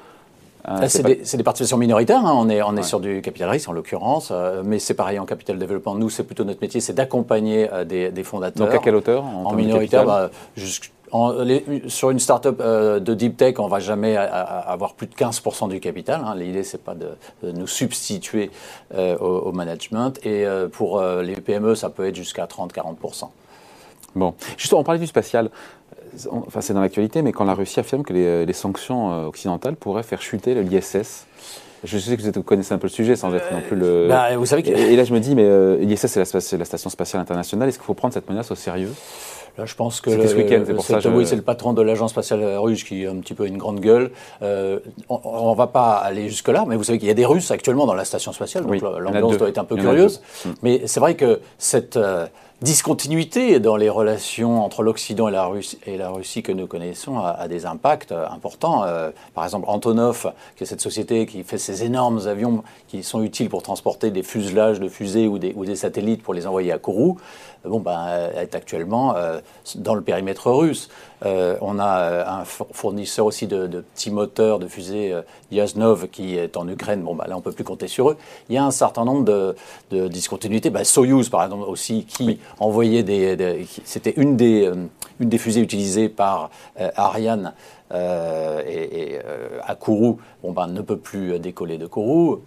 c'est 0.87 1.03
des, 1.03 1.43
participations 1.43 1.77
minoritaires, 1.77 2.25
hein. 2.25 2.33
on 2.35 2.49
est, 2.49 2.61
on 2.61 2.75
est 2.75 2.83
sur 2.83 2.99
du 2.99 3.21
capital 3.21 3.49
risque 3.49 3.69
en 3.69 3.73
l'occurrence, 3.73 4.29
euh, 4.31 4.61
mais 4.65 4.79
c'est 4.79 4.93
pareil 4.93 5.19
en 5.19 5.25
capital 5.25 5.57
développement. 5.57 5.95
Nous, 5.95 6.09
c'est 6.09 6.23
plutôt 6.23 6.43
notre 6.43 6.61
métier, 6.61 6.81
c'est 6.81 6.93
d'accompagner 6.93 7.71
euh, 7.71 7.85
des, 7.85 8.11
des, 8.11 8.23
fondateurs. 8.23 8.67
Donc 8.67 8.75
à 8.75 8.79
quelle 8.79 8.95
hauteur 8.95 9.23
En, 9.25 9.53
minoritaire, 9.53 10.05
bah, 10.05 10.29
sur 11.87 12.09
une 12.09 12.19
start-up 12.19 12.59
euh, 12.59 12.99
de 12.99 13.13
deep 13.13 13.37
tech, 13.37 13.55
on 13.59 13.65
ne 13.65 13.69
va 13.69 13.79
jamais 13.79 14.17
avoir 14.17 14.93
plus 14.93 15.07
de 15.07 15.15
15% 15.15 15.69
du 15.69 15.79
capital. 15.79 16.21
Hein. 16.25 16.35
L'idée, 16.35 16.63
c'est 16.63 16.83
pas 16.83 16.95
de, 16.95 17.09
nous 17.51 17.67
substituer 17.67 18.51
au, 18.93 19.51
management. 19.51 20.19
Et 20.25 20.45
pour 20.71 21.01
les 21.01 21.35
PME, 21.35 21.75
ça 21.75 21.89
peut 21.89 22.07
être 22.07 22.15
jusqu'à 22.15 22.45
30-40%. 22.45 23.29
Bon, 24.15 24.33
justement, 24.57 24.81
on 24.81 24.83
parlait 24.83 24.99
du 24.99 25.07
spatial 25.07 25.49
enfin 26.31 26.61
c'est 26.61 26.73
dans 26.73 26.81
l'actualité, 26.81 27.21
mais 27.21 27.31
quand 27.31 27.45
la 27.45 27.53
Russie 27.53 27.79
affirme 27.79 28.03
que 28.03 28.13
les, 28.13 28.53
sanctions 28.53 29.11
euh, 29.11 29.25
occidentales 29.25 29.75
pourraient 29.75 30.03
faire 30.03 30.21
chuter 30.21 30.55
l'ISS. 30.55 31.27
Je 31.83 31.97
sais 31.99 32.17
que 32.17 32.21
vous 32.23 32.43
connaissez 32.43 32.73
un 32.73 32.79
peu 32.79 32.87
le 32.87 32.91
sujet 32.91 33.15
sans 33.15 33.33
être 33.35 33.51
non 33.53 33.61
plus 33.61 33.75
le. 33.75 34.07
Bah, 34.09 34.35
vous 34.35 34.47
savez 34.47 34.67
et, 34.67 34.95
là, 34.95 35.03
je 35.03 35.13
me 35.13 35.19
dis, 35.19 35.35
mais 35.35 35.45
euh, 35.45 35.77
l'ISS, 35.77 36.07
c'est 36.07 36.57
la, 36.57 36.65
Station 36.65 36.89
spatiale 36.89 37.21
internationale. 37.21 37.69
Est-ce 37.69 37.77
qu'il 37.77 37.85
faut 37.85 37.93
prendre 37.93 38.13
cette 38.15 38.27
menace 38.29 38.49
au 38.49 38.55
sérieux? 38.55 38.91
Là, 39.59 39.65
je 39.65 39.75
pense 39.75 40.01
que 40.01 40.27
ce 40.27 40.35
week-end, 40.35 40.63
c'est 40.65 40.73
pour 40.73 40.83
ça. 40.83 40.99
Oui, 41.09 41.25
c'est 41.25 41.35
le 41.35 41.41
patron 41.43 41.73
de 41.73 41.81
l'agence 41.81 42.11
spatiale 42.11 42.43
russe 42.57 42.83
qui 42.83 43.05
a 43.05 43.11
un 43.11 43.17
petit 43.17 43.33
peu 43.33 43.45
une 43.47 43.57
grande 43.57 43.79
gueule. 43.79 44.11
Euh, 44.41 44.79
on, 45.09 45.51
ne 45.51 45.55
va 45.55 45.67
pas 45.67 45.93
aller 45.93 46.29
jusque 46.29 46.49
là, 46.49 46.65
mais 46.67 46.75
vous 46.75 46.83
savez 46.83 46.97
qu'il 46.99 47.07
y 47.07 47.11
a 47.11 47.15
des 47.15 47.25
Russes 47.25 47.51
actuellement 47.51 47.85
dans 47.85 47.95
la 47.95 48.05
station 48.05 48.31
spatiale, 48.33 48.65
donc 48.65 48.81
l'ambiance 48.81 49.37
doit 49.37 49.49
être 49.49 49.57
un 49.57 49.65
peu 49.65 49.75
curieuse. 49.75 50.21
Mais 50.63 50.81
c'est 50.85 50.99
vrai 50.99 51.15
que 51.15 51.41
cette 51.57 51.97
discontinuité 52.61 53.59
dans 53.59 53.75
les 53.75 53.89
relations 53.89 54.63
entre 54.63 54.81
l'Occident 54.81 55.27
et 55.27 55.31
la 55.31 55.45
Russie, 55.45 55.77
et 55.85 55.95
la 55.95 56.09
Russie 56.09 56.41
que 56.41 56.51
nous 56.51 56.65
connaissons 56.65 57.19
a, 57.19 57.47
des 57.47 57.67
impacts 57.67 58.11
importants. 58.11 58.83
Euh, 58.83 59.11
par 59.35 59.43
exemple, 59.43 59.65
Antonov, 59.69 60.33
qui 60.55 60.63
est 60.63 60.65
cette 60.65 60.81
société 60.81 61.27
qui 61.27 61.43
fait 61.43 61.59
ces 61.59 61.83
énormes 61.83 62.27
avions 62.27 62.63
qui 62.87 63.03
sont 63.03 63.21
utiles 63.21 63.49
pour 63.49 63.61
transporter 63.61 64.09
des 64.09 64.23
fuselages 64.23 64.79
de 64.79 64.89
fusées 64.89 65.27
ou 65.27 65.37
des, 65.37 65.75
satellites 65.75 66.23
pour 66.23 66.33
les 66.33 66.47
envoyer 66.47 66.71
à 66.71 66.79
Kourou, 66.79 67.19
euh, 67.65 67.69
bon, 67.69 67.79
ben, 67.79 68.07
est 68.35 68.55
actuellement 68.55 69.15
euh, 69.15 69.39
dans 69.75 69.93
le 69.93 70.01
périmètre 70.01 70.49
russe. 70.49 70.89
on 71.23 71.79
a 71.79 72.39
un 72.39 72.45
fournisseur 72.45 73.27
aussi 73.27 73.45
de, 73.45 73.67
petits 73.67 74.09
moteurs 74.11 74.57
de 74.57 74.67
fusées 74.67 75.15
Yaznov 75.51 76.07
qui 76.07 76.37
est 76.37 76.57
en 76.57 76.67
Ukraine. 76.67 77.03
Bon, 77.03 77.13
ben, 77.13 77.25
là, 77.27 77.35
on 77.35 77.39
ne 77.39 77.43
peut 77.43 77.51
plus 77.51 77.63
compter 77.63 77.87
sur 77.87 78.09
eux. 78.09 78.17
Il 78.49 78.55
y 78.55 78.57
a 78.57 78.65
un 78.65 78.71
certain 78.71 79.05
nombre 79.05 79.25
de, 79.25 79.55
de 79.91 80.07
discontinuités. 80.07 80.71
Ben, 80.71 80.83
Soyuz, 80.83 81.29
par 81.29 81.43
exemple, 81.43 81.65
aussi, 81.67 82.05
qui 82.05 82.39
envoyé 82.59 83.03
des, 83.03 83.65
c'était 83.83 84.13
une 84.17 84.37
des, 84.37 84.65
euh, 84.65 84.75
une 85.19 85.29
des 85.29 85.37
fusées 85.37 85.61
utilisées 85.61 86.09
par 86.09 86.49
euh, 86.79 86.89
Ariane 86.95 87.53
euh, 87.93 88.61
et, 88.67 89.19
à 89.65 89.75
Kourou, 89.75 90.19
bon 90.43 90.51
ben 90.51 90.67
ne 90.67 90.81
peut 90.81 90.97
plus 90.97 91.39
décoller 91.39 91.77
de 91.77 91.87
Kourou. 91.87 92.41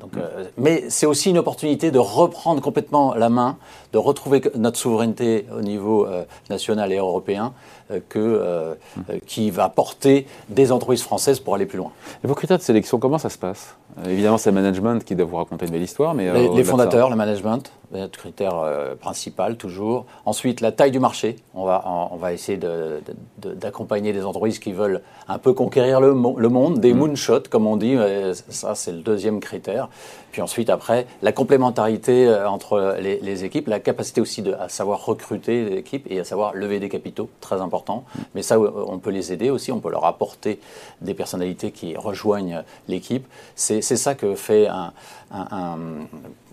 donc, 0.00 0.12
mais 0.56 0.84
c'est 0.88 1.06
aussi 1.06 1.30
une 1.30 1.38
opportunité 1.38 1.90
de 1.90 1.98
reprendre 1.98 2.60
complètement 2.60 3.14
la 3.14 3.28
main, 3.28 3.56
de 3.92 3.98
retrouver 3.98 4.42
notre 4.56 4.78
souveraineté 4.78 5.46
au 5.56 5.60
niveau 5.60 6.06
national 6.50 6.92
et 6.92 6.96
européen, 6.96 7.52
que, 8.08 8.76
qui 9.26 9.50
va 9.50 9.68
porter 9.68 10.26
des 10.48 10.72
entreprises 10.72 11.02
françaises 11.02 11.40
pour 11.40 11.54
aller 11.54 11.66
plus 11.66 11.78
loin. 11.78 11.92
Et 12.24 12.26
vos 12.26 12.34
critères 12.34 12.58
de 12.58 12.62
sélection, 12.62 12.98
comment 12.98 13.18
ça 13.18 13.28
se 13.28 13.38
passe? 13.38 13.76
Évidemment, 14.06 14.38
c'est 14.38 14.50
le 14.50 14.54
management 14.54 15.04
qui 15.04 15.14
doit 15.14 15.26
vous 15.26 15.36
raconter 15.36 15.66
une 15.66 15.72
belle 15.72 15.82
histoire, 15.82 16.14
mais 16.14 16.32
les, 16.54 16.64
fondateurs, 16.64 17.10
le 17.10 17.16
management, 17.16 17.72
notre 17.92 18.18
critère 18.18 18.64
principal 19.00 19.56
toujours. 19.56 20.06
Ensuite, 20.24 20.60
la 20.60 20.72
taille 20.72 20.92
du 20.92 21.00
marché. 21.00 21.36
On 21.54 21.64
va, 21.64 21.84
on 22.10 22.16
va 22.16 22.32
essayer 22.32 22.58
d'accompagner 23.38 24.12
des 24.12 24.24
entreprises 24.24 24.58
qui 24.58 24.71
veulent 24.74 25.02
un 25.28 25.38
peu 25.38 25.52
conquérir 25.52 26.00
le, 26.00 26.08
le 26.08 26.48
monde, 26.48 26.80
des 26.80 26.92
mm. 26.92 26.98
moonshots, 26.98 27.48
comme 27.50 27.66
on 27.66 27.76
dit. 27.76 27.96
Ça, 28.48 28.74
c'est 28.74 28.92
le 28.92 28.98
deuxième 28.98 29.40
critère. 29.40 29.88
Puis 30.32 30.40
ensuite, 30.40 30.70
après, 30.70 31.06
la 31.20 31.32
complémentarité 31.32 32.26
euh, 32.26 32.48
entre 32.48 32.96
les, 33.00 33.44
équipes, 33.44 33.68
la 33.68 33.80
capacité 33.80 34.20
aussi 34.20 34.42
de, 34.42 34.54
à 34.54 34.68
savoir 34.68 35.04
recruter 35.04 35.64
des 35.68 35.76
équipes 35.76 36.06
et 36.10 36.20
à 36.20 36.24
savoir 36.24 36.54
lever 36.54 36.80
des 36.80 36.88
capitaux, 36.88 37.28
très 37.40 37.60
important. 37.60 38.04
Mm. 38.14 38.20
Mais 38.34 38.42
ça, 38.42 38.58
on 38.58 38.98
peut 38.98 39.10
les 39.10 39.32
aider 39.32 39.50
aussi, 39.50 39.72
on 39.72 39.80
peut 39.80 39.90
leur 39.90 40.04
apporter 40.04 40.58
des 41.00 41.14
personnalités 41.14 41.70
qui 41.70 41.96
rejoignent 41.96 42.62
l'équipe. 42.88 43.26
C'est 43.54 43.82
ça 43.82 44.14
que 44.14 44.34
fait 44.34 44.68
un 44.68 44.92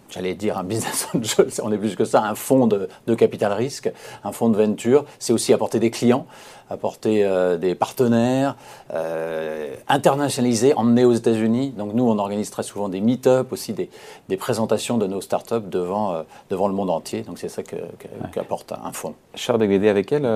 j'allais 0.09 0.35
dire 0.35 0.57
un 0.57 0.63
business 0.63 1.07
angel, 1.13 1.47
on 1.63 1.71
est 1.71 1.77
plus 1.77 1.95
que 1.95 2.05
ça, 2.05 2.23
un 2.23 2.35
fonds 2.35 2.67
de, 2.67 2.89
de 3.07 3.15
capital 3.15 3.53
risque, 3.53 3.91
un 4.23 4.31
fonds 4.31 4.49
de 4.49 4.57
venture. 4.57 5.05
C'est 5.19 5.33
aussi 5.33 5.53
apporter 5.53 5.79
des 5.79 5.91
clients 5.91 6.25
apporter 6.69 7.25
euh, 7.25 7.57
des 7.57 7.75
partenaires, 7.75 8.55
euh, 8.93 9.73
internationaliser, 9.87 10.73
emmener 10.75 11.05
aux 11.05 11.13
États-Unis. 11.13 11.73
Donc 11.75 11.93
nous, 11.93 12.07
on 12.07 12.17
organise 12.19 12.51
très 12.51 12.63
souvent 12.63 12.89
des 12.89 13.01
meet-up, 13.01 13.51
aussi 13.51 13.73
des, 13.73 13.89
des, 14.29 14.37
présentations 14.37 14.97
de 14.97 15.07
nos 15.07 15.21
startups 15.21 15.67
devant, 15.67 16.13
euh, 16.13 16.21
devant 16.49 16.67
le 16.67 16.73
monde 16.73 16.89
entier. 16.89 17.21
Donc 17.21 17.39
c'est 17.39 17.49
ça 17.49 17.63
qu'apporte 17.63 18.71
un 18.71 18.91
fonds. 18.91 19.15
Charles 19.35 19.59
Beglédé, 19.59 19.89
avec 19.89 20.05
quel, 20.07 20.27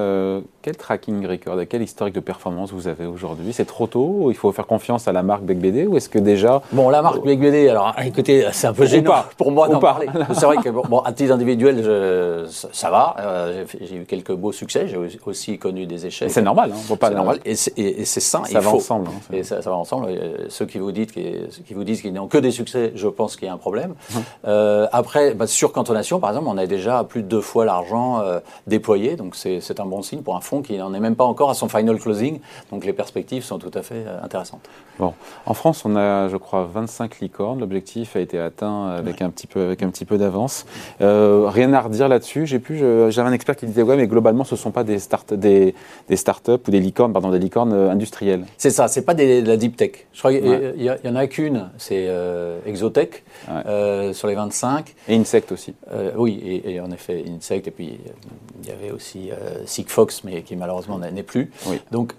quel 0.62 0.78
tracking 0.78 1.28
record, 1.28 1.60
quel 1.70 1.82
historique 1.82 2.16
de 2.16 2.20
performance 2.20 2.72
vous 2.72 2.88
avez 2.88 3.06
aujourd'hui? 3.06 3.54
C'est 3.54 3.66
trop 3.66 3.88
tôt? 3.88 4.30
Il 4.30 4.36
faut 4.36 4.52
faire 4.52 4.68
confiance 4.68 5.08
à 5.08 5.12
la 5.12 5.24
marque 5.24 5.44
BD 5.44 5.86
ou 5.86 5.98
est-ce 5.98 6.10
que 6.10 6.20
déjà... 6.20 6.62
Bon, 6.72 6.90
la 6.90 7.02
marque 7.02 7.24
BD, 7.24 7.70
alors 7.70 7.94
écoutez, 8.04 8.48
c'est 8.52 8.68
un 8.68 8.74
peu 8.74 8.86
gênant 8.86 9.14
pour 9.38 9.52
moi 9.52 9.63
d'en 9.68 9.80
parler. 9.80 10.08
C'est 10.34 10.46
vrai 10.46 10.58
que, 10.58 10.70
bon, 10.70 11.00
à 11.00 11.12
titre 11.14 11.34
individuel, 11.34 11.84
je, 11.84 12.68
ça 12.72 12.90
va. 12.90 13.16
j'ai 13.82 13.96
eu 13.96 14.06
quelques 14.06 14.34
beaux 14.34 14.52
succès, 14.52 14.88
j'ai 14.88 15.00
aussi 15.26 15.58
connu 15.58 15.86
des 15.86 16.06
échecs. 16.06 16.32
C'est 16.32 16.42
normal, 16.42 16.72
hein, 16.74 16.96
pas. 16.96 17.10
C'est 17.10 17.16
normal, 17.16 17.40
et 17.46 17.56
c'est 17.56 18.20
sain. 18.20 18.44
Ça 18.46 18.60
va 18.60 18.70
ensemble. 18.70 19.08
Hein, 19.10 19.34
et 19.34 19.44
ça, 19.44 19.60
va 19.60 19.76
ensemble. 19.76 20.10
ceux 20.50 20.66
qui 20.66 20.80
vous, 20.80 20.92
dites, 20.92 21.12
qui 21.12 21.74
vous 21.74 21.84
disent 21.84 22.02
qu'ils 22.02 22.14
n'ont 22.14 22.28
que 22.28 22.38
des 22.38 22.52
succès, 22.52 22.92
je 22.96 23.08
pense 23.08 23.36
qu'il 23.36 23.48
y 23.48 23.50
a 23.50 23.54
un 23.54 23.58
problème. 23.58 23.96
Hum. 24.16 24.24
Euh, 24.46 24.88
après, 24.92 25.34
bah, 25.34 25.48
sur 25.48 25.72
cantonation, 25.72 26.20
par 26.20 26.32
exemple, 26.32 26.48
on 26.50 26.58
a 26.58 26.66
déjà 26.66 27.04
plus 27.04 27.24
de 27.24 27.28
deux 27.28 27.42
fois 27.42 27.66
l'argent 27.66 28.20
euh, 28.20 28.40
déployé, 28.68 29.16
donc 29.16 29.36
c'est 29.36 29.80
un 29.80 29.86
bon 29.86 30.02
signe 30.02 30.22
pour 30.22 30.36
un 30.36 30.42
fonds 30.42 30.62
qui 30.62 30.78
n'en 30.78 30.94
est 30.94 31.00
même 31.00 31.16
pas 31.16 31.24
encore 31.24 31.50
à 31.50 31.54
son 31.54 31.68
final 31.68 31.98
closing. 32.00 32.40
Donc 32.72 32.86
les 32.86 32.94
perspectives 32.94 33.44
sont 33.44 33.60
tout 33.60 33.72
à 33.74 33.82
fait 33.82 34.04
euh, 34.06 34.24
intéressantes. 34.24 34.68
Bon, 35.00 35.14
en 35.46 35.54
France, 35.54 35.84
on 35.86 35.96
a, 35.96 36.28
je 36.28 36.38
crois, 36.38 36.68
25 36.72 37.20
licornes. 37.20 37.60
L'objectif 37.60 38.16
a 38.16 38.20
été 38.20 38.40
atteint 38.40 38.90
avec 38.90 39.22
un 39.22 39.30
petit 39.30 39.48
peu, 39.48 39.53
avec 39.58 39.84
un 39.84 39.90
petit 39.90 40.06
peu 40.06 40.18
d'avance. 40.18 40.66
rien 41.00 41.74
à 41.74 41.82
redire 41.82 42.08
là-dessus. 42.08 42.46
J'ai 42.46 42.60
pu, 42.60 42.78
j'avais 43.10 43.30
un 43.30 43.34
expert 43.34 43.56
qui 43.56 43.66
disait 43.66 43.84
ouais, 43.84 43.98
mais 43.98 44.08
globalement, 44.08 44.44
ce 44.44 44.56
ne 44.56 44.60
sont 44.60 44.72
pas 44.72 44.84
des 44.84 45.00
start, 45.00 45.34
des, 45.34 45.76
des 46.10 46.16
startups 46.16 46.52
ou 46.68 46.72
des 46.72 46.80
licornes, 46.80 47.14
pardon, 47.14 47.32
des 47.32 47.40
licornes 47.40 47.74
euh, 47.74 47.92
industrielles. 47.92 48.46
C'est 48.58 48.70
ça, 48.70 48.88
c'est 48.88 49.04
pas 49.04 49.14
des, 49.14 49.42
de 49.42 49.48
la 49.48 49.58
deep 49.58 49.78
tech. 49.78 50.08
Je 50.14 50.20
crois 50.20 50.32
qu'il 50.34 50.46
y, 50.78 50.86
y, 50.86 51.10
en 51.10 51.16
a 51.16 51.28
qu'une, 51.28 51.70
c'est 51.78 52.06
euh, 52.08 52.60
Exotech, 52.66 53.24
euh, 53.50 54.14
sur 54.14 54.28
les 54.28 54.36
25. 54.36 54.94
Et 55.08 55.16
Insect 55.16 55.52
aussi. 55.52 55.74
oui, 56.16 56.62
et, 56.66 56.80
en 56.80 56.92
effet, 56.92 57.24
Insect, 57.28 57.68
et 57.68 57.72
puis 57.72 58.00
il 58.62 58.70
y 58.70 58.72
avait 58.72 58.92
aussi 58.92 59.30
Sigfox, 59.66 60.24
mais 60.24 60.42
qui 60.42 60.56
malheureusement 60.56 60.98
n'est 61.00 61.24
plus. 61.24 61.52
Donc, 61.92 62.14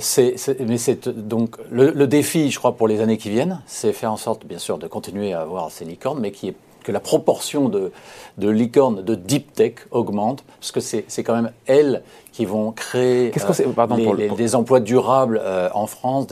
c'est, 0.00 0.34
mais 0.60 0.78
c'est 0.78 1.08
donc 1.08 1.56
le, 1.70 2.06
défi, 2.06 2.50
je 2.50 2.58
crois, 2.58 2.76
pour 2.76 2.88
les 2.88 3.00
années 3.00 3.18
qui 3.18 3.30
viennent, 3.30 3.60
c'est 3.66 3.92
faire 3.92 4.12
en 4.12 4.16
sorte, 4.16 4.46
bien 4.46 4.58
sûr, 4.58 4.78
de 4.78 4.86
continuer 4.86 5.32
à 5.32 5.40
avoir 5.40 5.70
ces 5.70 5.84
licornes, 5.84 6.20
mais 6.20 6.32
qui 6.32 6.48
est 6.48 6.56
que 6.84 6.92
la 6.92 7.00
proportion 7.00 7.68
de, 7.68 7.90
de 8.38 8.48
licornes 8.48 9.02
de 9.02 9.16
deep 9.16 9.52
tech 9.54 9.74
augmente, 9.90 10.44
parce 10.60 10.70
que 10.70 10.80
c'est 10.80 11.24
quand 11.24 11.34
même 11.34 11.50
elles 11.66 12.02
qui 12.30 12.44
vont 12.44 12.70
créer 12.70 13.32
euh, 13.36 14.34
des 14.36 14.54
emplois 14.54 14.80
durables 14.80 15.40
euh, 15.42 15.68
en 15.74 15.86
France, 15.86 16.26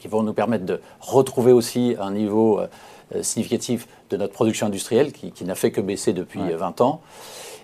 qui 0.00 0.08
vont 0.08 0.22
nous 0.22 0.34
permettre 0.34 0.66
de 0.66 0.80
retrouver 1.00 1.52
aussi 1.52 1.96
un 2.00 2.10
niveau 2.10 2.60
euh, 2.60 3.22
significatif 3.22 3.88
de 4.10 4.16
notre 4.16 4.32
production 4.32 4.66
industrielle, 4.66 5.12
qui, 5.12 5.44
n'a 5.44 5.54
fait 5.54 5.70
que 5.70 5.80
baisser 5.80 6.12
depuis 6.12 6.40
20 6.40 6.80
ans 6.80 7.00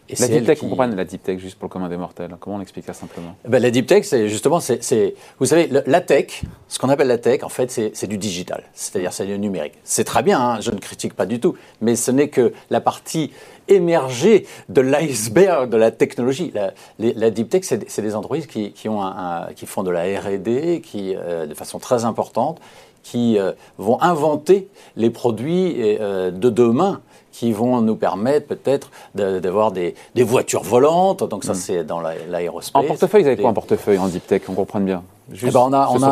la 0.09 0.29
deep 0.29 0.47
tech, 0.47 0.59
qui... 0.59 0.67
on 0.67 0.77
la 0.77 1.05
deep 1.05 1.23
tech 1.23 1.39
juste 1.39 1.59
pour 1.59 1.69
le 1.69 1.73
commun 1.73 1.89
des 1.89 1.97
mortels. 1.97 2.35
Comment 2.41 2.57
on 2.57 2.61
explique 2.61 2.85
ça 2.85 2.93
simplement 2.93 3.37
ben, 3.47 3.61
La 3.61 3.71
deep 3.71 3.87
tech, 3.87 4.05
c'est 4.05 4.29
justement, 4.29 4.61
c'est, 4.61 5.15
vous 5.39 5.47
savez, 5.47 5.69
la 5.69 6.01
tech, 6.01 6.43
ce 6.69 6.79
qu'on 6.79 6.89
appelle 6.89 7.09
la 7.09 7.19
tech, 7.19 7.43
en 7.43 7.49
fait, 7.49 7.71
c'est 7.71 8.07
du 8.07 8.19
digital, 8.19 8.65
c'est-à-dire 8.75 9.13
c'est 9.13 9.27
du 9.27 9.39
numérique. 9.39 9.75
C'est 9.85 10.05
très 10.05 10.23
bien, 10.23 10.41
hein, 10.41 10.61
je 10.61 10.71
ne 10.71 10.79
critique 10.79 11.15
pas 11.15 11.27
du 11.27 11.41
tout, 11.41 11.57
mais 11.81 11.97
ce 11.97 12.11
n'est 12.11 12.29
que 12.29 12.53
la 12.71 12.81
partie 12.81 13.33
émergée 13.69 14.47
de 14.69 14.81
l'iceberg 14.81 15.71
de 15.71 15.77
la 15.77 15.91
technologie. 15.91 16.53
La, 16.99 17.31
deep 17.31 17.49
tech, 17.49 17.65
c'est 17.65 18.03
des 18.03 18.15
entreprises 18.15 18.47
qui, 18.47 18.73
qui, 18.73 18.89
ont 18.89 19.03
un, 19.03 19.49
qui 19.57 19.67
font 19.67 19.83
de 19.83 19.91
la 19.91 20.03
R&D, 20.03 20.83
qui, 20.85 21.15
euh, 21.17 21.47
de 21.47 21.55
façon 21.55 21.79
très 21.79 22.05
importante, 22.05 22.61
qui 23.03 23.39
euh, 23.39 23.53
vont 23.79 24.01
inventer 24.01 24.69
les 24.97 25.11
produits 25.11 25.75
euh, 25.79 26.31
de 26.31 26.51
demain 26.51 27.01
qui 27.35 27.51
vont 27.51 27.81
nous 27.81 27.97
permettre 27.97 28.47
peut-être 28.47 28.91
d'avoir 29.15 29.73
des, 29.73 29.95
voitures 30.17 30.63
volantes. 30.63 31.25
Donc 31.25 31.43
ça, 31.43 31.53
hmm. 31.53 31.57
c'est 31.57 31.85
dans 31.85 32.01
l'aérospace. 32.01 32.85
En 32.85 32.87
portefeuille, 32.87 33.23
vous 33.23 33.29
avez 33.29 33.37
quoi 33.37 33.51
en 33.51 33.55
portefeuille 33.55 33.99
en 33.99 34.07
deep 34.07 34.27
tech 34.27 34.43
On 34.49 34.55
comprend 34.55 34.81
bien? 34.81 35.03
Eh 35.33 35.51
ben, 35.51 35.61
on 35.61 35.73
a, 35.73 35.89
on 35.89 36.03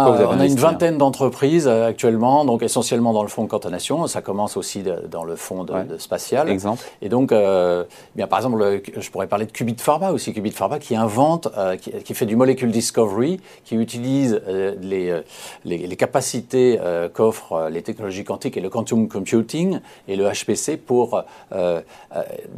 a, 0.40 0.46
une 0.46 0.56
vingtaine 0.56 0.96
d'entreprises 0.96 1.66
euh, 1.68 1.88
actuellement, 1.88 2.46
donc 2.46 2.62
essentiellement 2.62 3.12
dans 3.12 3.22
le 3.22 3.28
fonds 3.28 3.44
de 3.44 3.48
cantonation. 3.48 4.06
Ça 4.06 4.22
commence 4.22 4.56
aussi 4.56 4.82
dans 5.10 5.24
le 5.24 5.36
fonds 5.36 5.64
de, 5.64 5.98
spatial. 5.98 6.48
Exemple. 6.48 6.82
Et 7.02 7.10
donc, 7.10 7.30
euh, 7.30 7.84
bien, 8.16 8.26
par 8.26 8.38
exemple, 8.38 8.80
je 8.96 9.10
pourrais 9.10 9.26
parler 9.26 9.44
de 9.44 9.52
Qubit 9.52 9.76
Pharma 9.78 10.12
aussi. 10.12 10.32
Qubit 10.32 10.52
Pharma 10.52 10.78
qui 10.78 10.96
invente, 10.96 11.48
euh, 11.58 11.76
qui, 11.76 12.14
fait 12.14 12.24
du 12.24 12.36
molecule 12.36 12.70
discovery, 12.70 13.40
qui 13.64 13.76
utilise 13.76 14.40
les, 14.80 15.22
les, 15.64 15.96
capacités 15.96 16.78
qu'offrent 17.14 17.68
les 17.70 17.82
technologies 17.82 18.24
quantiques 18.24 18.56
et 18.56 18.60
le 18.60 18.70
quantum 18.70 19.08
computing 19.08 19.80
et 20.08 20.16
le 20.16 20.28
HPC 20.30 20.76
pour 20.78 21.22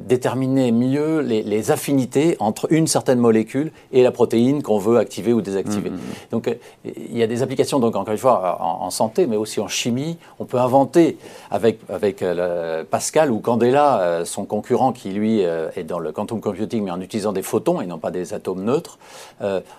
déterminer 0.07 0.73
mieux 0.73 1.21
les, 1.21 1.65
affinités 1.71 2.37
entre 2.41 2.71
une 2.71 2.87
certaine 2.87 3.19
molécule 3.19 3.73
et 3.93 4.03
la 4.03 4.11
protéine 4.11 4.63
qu'on 4.63 4.79
veut 4.79 4.99
activer 4.99 5.33
ou 5.33 5.41
désactiver. 5.41 5.91
Mm, 5.91 5.95
mm, 5.95 5.97
mm. 5.97 6.31
Donc, 6.31 6.44
donc 6.45 6.59
il 6.85 7.17
y 7.17 7.23
a 7.23 7.27
des 7.27 7.43
applications, 7.43 7.81
donc 7.81 7.97
encore 7.97 8.13
une 8.13 8.19
fois, 8.19 8.59
en, 8.61 8.91
santé, 8.91 9.27
mais 9.27 9.37
aussi 9.37 9.61
en 9.61 9.69
chimie. 9.69 10.19
On 10.39 10.45
peut 10.45 10.59
inventer 10.59 11.19
avec, 11.51 11.81
avec 11.89 12.23
euh, 12.23 12.85
Pascal 12.89 13.31
ou 13.31 13.41
Candela, 13.41 14.01
euh, 14.01 14.25
son 14.25 14.45
concurrent 14.45 14.93
qui 14.93 15.11
lui 15.11 15.45
euh, 15.45 15.71
est 15.77 15.85
dans 15.85 15.99
le 15.99 16.13
quantum 16.13 16.41
computing, 16.41 16.85
mais 16.85 16.91
en 16.91 17.01
utilisant 17.01 17.33
des 17.33 17.43
photons 17.43 17.81
et 17.81 17.87
non 17.87 17.99
pas 17.99 18.11
des 18.11 18.35
atomes 18.35 18.65
neutres, 18.65 18.99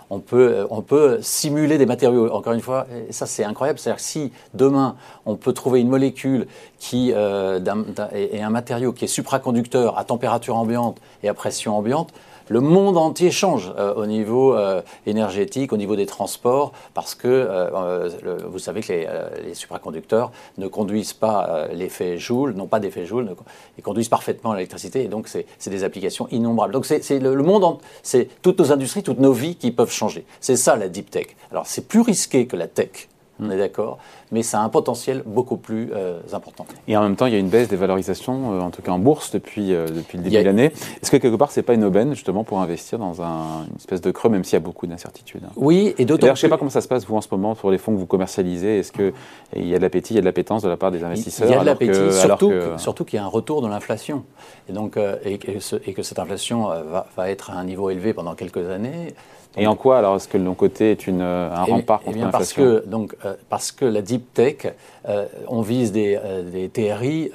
on, 0.10 0.20
peut, 0.20 0.68
on 0.70 0.82
peut 0.82 1.20
simuler 1.22 1.78
des 1.78 1.86
matériaux. 1.86 2.32
Encore 2.32 2.54
une 2.54 2.62
fois, 2.62 2.88
et 3.10 3.14
ça 3.14 3.26
c'est 3.26 3.44
incroyable. 3.44 3.80
C'est-à-dire 3.80 3.98
que 3.98 4.08
si 4.08 4.32
demain 4.54 4.96
on 5.26 5.36
peut 5.36 5.54
trouver 5.54 5.82
une 5.82 5.90
molécule 5.90 6.48
qui 6.80 7.12
est 7.12 7.16
un 7.16 8.50
matériau 8.50 8.94
qui 8.94 9.06
est 9.06 9.10
supraconducteur 9.10 9.98
à 9.98 10.04
température 10.04 10.56
ambiante 10.56 10.98
et 11.24 11.30
à 11.30 11.34
pression 11.34 11.78
ambiante, 11.78 12.14
le 12.48 12.60
monde 12.60 12.98
entier 12.98 13.32
change 13.32 13.72
euh, 13.78 13.94
au 13.96 14.06
niveau 14.06 14.56
euh, 14.56 14.82
énergétique, 15.06 15.74
au 15.74 15.78
niveau 15.78 15.96
des 15.96 16.06
transports, 16.06 16.72
parce 16.94 17.16
que 17.16 17.28
euh, 17.28 18.10
vous 18.48 18.60
savez 18.60 18.82
que 18.82 18.92
les, 18.92 19.54
supraconducteurs 19.54 20.32
ne 20.58 20.68
conduisent 20.68 21.14
pas 21.14 21.68
l'effet 21.74 22.18
Joule, 22.18 22.54
n'ont 22.54 22.68
pas 22.68 22.80
d'effet 22.80 23.06
Joule, 23.06 23.36
ils 23.78 23.84
conduisent 23.84 24.10
parfaitement 24.10 24.54
l'électricité, 24.54 25.04
et 25.04 25.08
donc 25.08 25.28
c'est 25.28 25.70
des 25.70 25.84
applications 25.84 26.28
innombrables. 26.32 26.74
Donc 26.74 26.86
c'est 26.86 27.20
le, 27.20 27.36
le, 27.36 27.44
monde, 27.44 27.78
c'est 28.04 28.30
toutes 28.42 28.60
nos 28.60 28.72
industries, 28.72 29.04
toutes 29.04 29.20
nos 29.20 29.34
vies 29.34 29.56
qui 29.56 29.72
peuvent 29.72 29.92
changer. 29.92 30.26
C'est 30.40 30.58
ça 30.58 30.76
la 30.76 30.90
deep 30.90 31.10
tech. 31.10 31.28
Alors 31.52 31.68
c'est 31.68 31.88
plus 31.88 32.02
risqué 32.02 32.48
que 32.48 32.56
la 32.56 32.68
tech 32.68 33.08
on 33.40 33.50
est 33.50 33.58
d'accord, 33.58 33.98
mais 34.32 34.44
ça 34.44 34.62
a 34.62 34.64
un 34.64 34.70
potentiel 34.70 35.24
beaucoup 35.26 35.58
plus 35.58 35.90
euh, 35.94 36.20
important. 36.32 36.66
Et 36.88 36.96
en 36.96 37.02
même 37.02 37.16
temps, 37.16 37.26
il 37.26 37.34
y 37.34 37.36
a 37.36 37.40
une 37.40 37.50
baisse 37.50 37.68
des 37.68 37.76
valorisations, 37.76 38.54
euh, 38.54 38.62
en 38.62 38.72
tout 38.72 38.82
cas 38.82 38.92
en 38.92 39.00
bourse, 39.00 39.32
depuis, 39.32 39.74
euh, 39.74 39.88
depuis 39.88 40.18
le 40.18 40.24
début 40.24 40.38
de 40.38 40.42
l'année. 40.42 40.72
Est-ce 41.02 41.12
que 41.12 41.18
quelque 41.18 41.36
part, 41.36 41.52
ce 41.52 41.60
n'est 41.60 41.64
pas 41.64 41.74
une 41.74 41.84
aubaine, 41.84 42.14
justement, 42.14 42.44
pour 42.44 42.62
investir 42.62 42.98
dans 42.98 43.22
un, 43.22 43.66
une 43.70 43.76
espèce 43.78 44.02
de 44.02 44.12
creux, 44.12 44.30
même 44.30 44.44
s'il 44.44 44.54
y 44.54 44.58
a 44.58 44.62
beaucoup 44.62 44.88
d'incertitudes? 44.88 45.44
Oui, 45.58 45.94
et 45.98 46.06
d'autant 46.06 46.28
Je 46.28 46.32
ne 46.32 46.36
sais 46.38 46.50
pas 46.50 46.58
comment 46.58 46.70
ça 46.70 46.82
se 46.82 46.88
passe, 46.88 47.06
vous, 47.06 47.16
en 47.16 47.22
ce 47.22 47.28
moment, 47.32 47.56
pour 47.56 47.72
les 47.72 47.78
fonds 47.78 47.92
que 47.94 47.98
vous 47.98 48.06
commercialisez. 48.06 48.80
Est-ce 48.80 48.94
qu'il 48.94 49.14
y 49.56 49.76
a 49.76 49.78
de 49.78 49.84
l'appétit, 49.84 50.14
il 50.14 50.16
y 50.16 50.20
a 50.20 50.22
de 50.22 50.26
l'appétence 50.26 50.64
de 50.64 50.70
la 50.70 50.78
part 50.78 50.92
des 50.92 51.04
investisseurs 51.04 51.48
Il 51.48 51.52
y 51.52 51.56
a 51.56 51.60
de 51.60 51.66
l'appétit, 51.66 52.14
surtout, 52.14 52.52
surtout 52.78 53.04
qu'il 53.04 53.18
y 53.18 53.20
a 53.20 53.26
un 53.26 53.30
retour 53.30 53.62
de 53.62 53.68
l'inflation. 53.68 54.24
Et, 54.70 54.74
donc, 54.74 54.98
et, 55.26 55.38
que 55.38 56.04
cette 56.04 56.20
inflation 56.20 56.68
va, 56.68 57.08
va 57.18 57.30
être 57.30 57.52
à 57.52 57.56
un 57.56 57.66
niveau 57.66 57.90
élevé 57.90 58.14
pendant 58.14 58.36
quelques 58.36 58.70
années. 58.70 59.14
Et 59.58 59.68
en 59.68 59.76
quoi 59.76 59.98
alors 59.98 60.16
est-ce 60.16 60.28
que 60.28 60.38
le 60.38 60.44
long 60.44 60.54
côté 60.54 60.92
est 60.92 61.08
une, 61.08 61.22
euh, 61.22 61.50
un 61.52 61.64
rempart 61.64 62.02
contre 62.02 62.18
l'inflation 62.18 62.32
parce 62.32 62.54
que 62.54 62.86
donc 62.88 63.16
euh, 63.26 63.34
parce 63.50 63.72
que 63.72 63.86
la 63.86 64.02
deep 64.02 64.34
tech, 64.34 64.74
euh, 65.08 65.26
on 65.48 65.62
vise 65.62 65.92
des, 65.92 66.20
des 66.52 66.70
TRI 66.70 67.32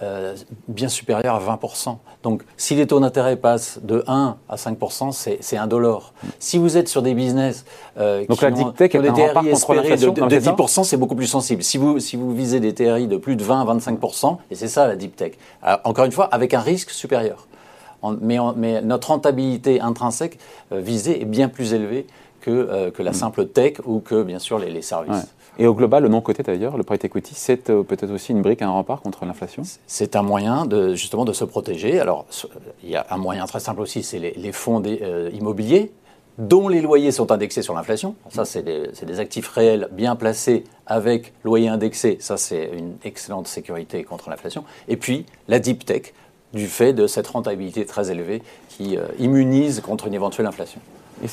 bien 0.68 0.88
supérieurs 0.88 1.34
à 1.34 1.56
20%. 1.56 1.96
Donc 2.22 2.42
si 2.56 2.74
les 2.74 2.86
taux 2.86 3.00
d'intérêt 3.00 3.36
passent 3.36 3.80
de 3.82 4.04
1 4.06 4.36
à 4.48 4.56
5%, 4.56 5.12
c'est 5.40 5.56
un 5.56 5.66
dollar. 5.66 6.12
Si 6.38 6.58
vous 6.58 6.76
êtes 6.76 6.88
sur 6.88 7.02
des 7.02 7.14
business 7.14 7.64
donc 7.96 8.38
qui 8.38 8.44
la 8.44 8.50
deep 8.50 8.76
tech 8.76 8.94
ont, 8.94 9.00
des 9.00 9.12
TRI 9.12 9.48
espérés 9.48 9.96
de, 9.96 10.10
de, 10.10 10.40
10%, 10.40 10.84
c'est 10.84 10.96
beaucoup 10.96 11.16
plus 11.16 11.26
sensible. 11.26 11.62
Si 11.62 11.78
vous 11.78 11.98
si 12.00 12.16
vous 12.16 12.34
visez 12.34 12.60
des 12.60 12.74
TRI 12.74 13.06
de 13.06 13.16
plus 13.16 13.36
de 13.36 13.44
20 13.44 13.62
à 13.62 13.74
25%, 13.74 14.38
et 14.50 14.54
c'est 14.54 14.68
ça 14.68 14.86
la 14.86 14.96
deep 14.96 15.16
tech. 15.16 15.32
encore 15.84 16.04
une 16.04 16.12
fois, 16.12 16.26
avec 16.26 16.54
un 16.54 16.60
risque 16.60 16.90
supérieur 16.90 17.46
mais, 18.20 18.82
notre 18.82 19.08
rentabilité 19.08 19.80
intrinsèque 19.80 20.38
euh, 20.72 20.80
visée 20.80 21.20
est 21.20 21.26
bien 21.26 21.48
plus 21.48 21.74
élevée 21.74 22.06
que, 22.40 22.50
euh, 22.50 22.90
que 22.90 23.02
la 23.02 23.10
mm. 23.10 23.14
simple 23.14 23.46
tech 23.46 23.74
ou 23.84 24.00
que, 24.00 24.22
bien 24.22 24.38
sûr, 24.38 24.58
les, 24.58 24.82
services. 24.82 25.34
Et 25.58 25.66
au 25.66 25.74
global, 25.74 26.02
le 26.02 26.08
non-coté 26.08 26.42
d'ailleurs, 26.42 26.76
le 26.76 26.84
private 26.84 27.06
equity, 27.06 27.34
c'est 27.34 27.68
euh, 27.70 27.82
peut-être 27.82 28.12
aussi 28.12 28.32
une 28.32 28.42
brique, 28.42 28.62
un 28.62 28.70
rempart 28.70 29.02
contre 29.02 29.24
l'inflation? 29.26 29.62
C'est 29.86 30.16
un 30.16 30.22
moyen 30.22 30.64
de, 30.64 30.94
justement 30.94 31.24
de 31.24 31.32
se 31.32 31.44
protéger. 31.44 32.00
Alors, 32.00 32.26
il 32.82 32.90
y 32.90 32.96
a 32.96 33.06
un 33.10 33.18
moyen 33.18 33.44
très 33.46 33.60
simple 33.60 33.80
aussi, 33.80 34.02
c'est 34.02 34.18
les, 34.18 34.52
fonds 34.52 34.82
immobiliers 35.32 35.92
dont 36.38 36.68
les 36.68 36.80
loyers 36.80 37.12
sont 37.12 37.32
indexés 37.32 37.60
sur 37.60 37.74
l'inflation. 37.74 38.14
Ça, 38.30 38.46
c'est 38.46 38.62
des, 38.62 38.88
des, 39.04 39.20
actifs 39.20 39.48
réels 39.48 39.88
bien 39.92 40.16
placés 40.16 40.64
avec 40.86 41.34
loyer 41.44 41.68
indexé. 41.68 42.16
Ça, 42.20 42.38
c'est 42.38 42.70
une 42.72 42.94
excellente 43.04 43.46
sécurité 43.46 44.04
contre 44.04 44.30
l'inflation. 44.30 44.64
Et 44.88 44.96
puis, 44.96 45.26
la 45.48 45.58
deep 45.58 45.84
tech, 45.84 46.14
du 46.52 46.66
fait 46.66 46.92
de 46.92 47.06
cette 47.06 47.28
rentabilité 47.28 47.86
très 47.86 48.10
élevée 48.10 48.42
qui 48.68 48.98
immunise 49.18 49.80
contre 49.80 50.06
une 50.06 50.14
éventuelle 50.14 50.46
inflation. 50.46 50.80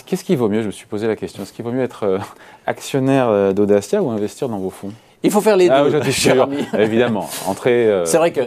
Qu'est-ce 0.06 0.24
qui 0.24 0.36
vaut 0.36 0.50
mieux 0.50 0.62
Je 0.62 0.68
me 0.68 0.72
suis 0.72 0.86
posé 0.86 1.08
la 1.08 1.16
question. 1.16 1.44
Est-ce 1.44 1.54
qu'il 1.54 1.66
vaut 1.66 1.72
mieux 1.72 1.84
être 1.84 2.20
actionnaire 2.66 3.54
d'Audacia 3.54 4.04
ou 4.04 4.10
investir 4.10 4.50
dans 4.50 4.60
vos 4.60 4.70
fonds? 4.70 4.92
Il 5.24 5.32
faut 5.32 5.42
faire 5.42 5.58
les 5.58 5.70
ah, 5.70 5.84
deux. 5.90 6.12
sûr, 6.12 6.48
évidemment. 6.78 7.28
Entrer, 7.48 8.04
c'est 8.06 8.18
vrai 8.18 8.32
que 8.32 8.42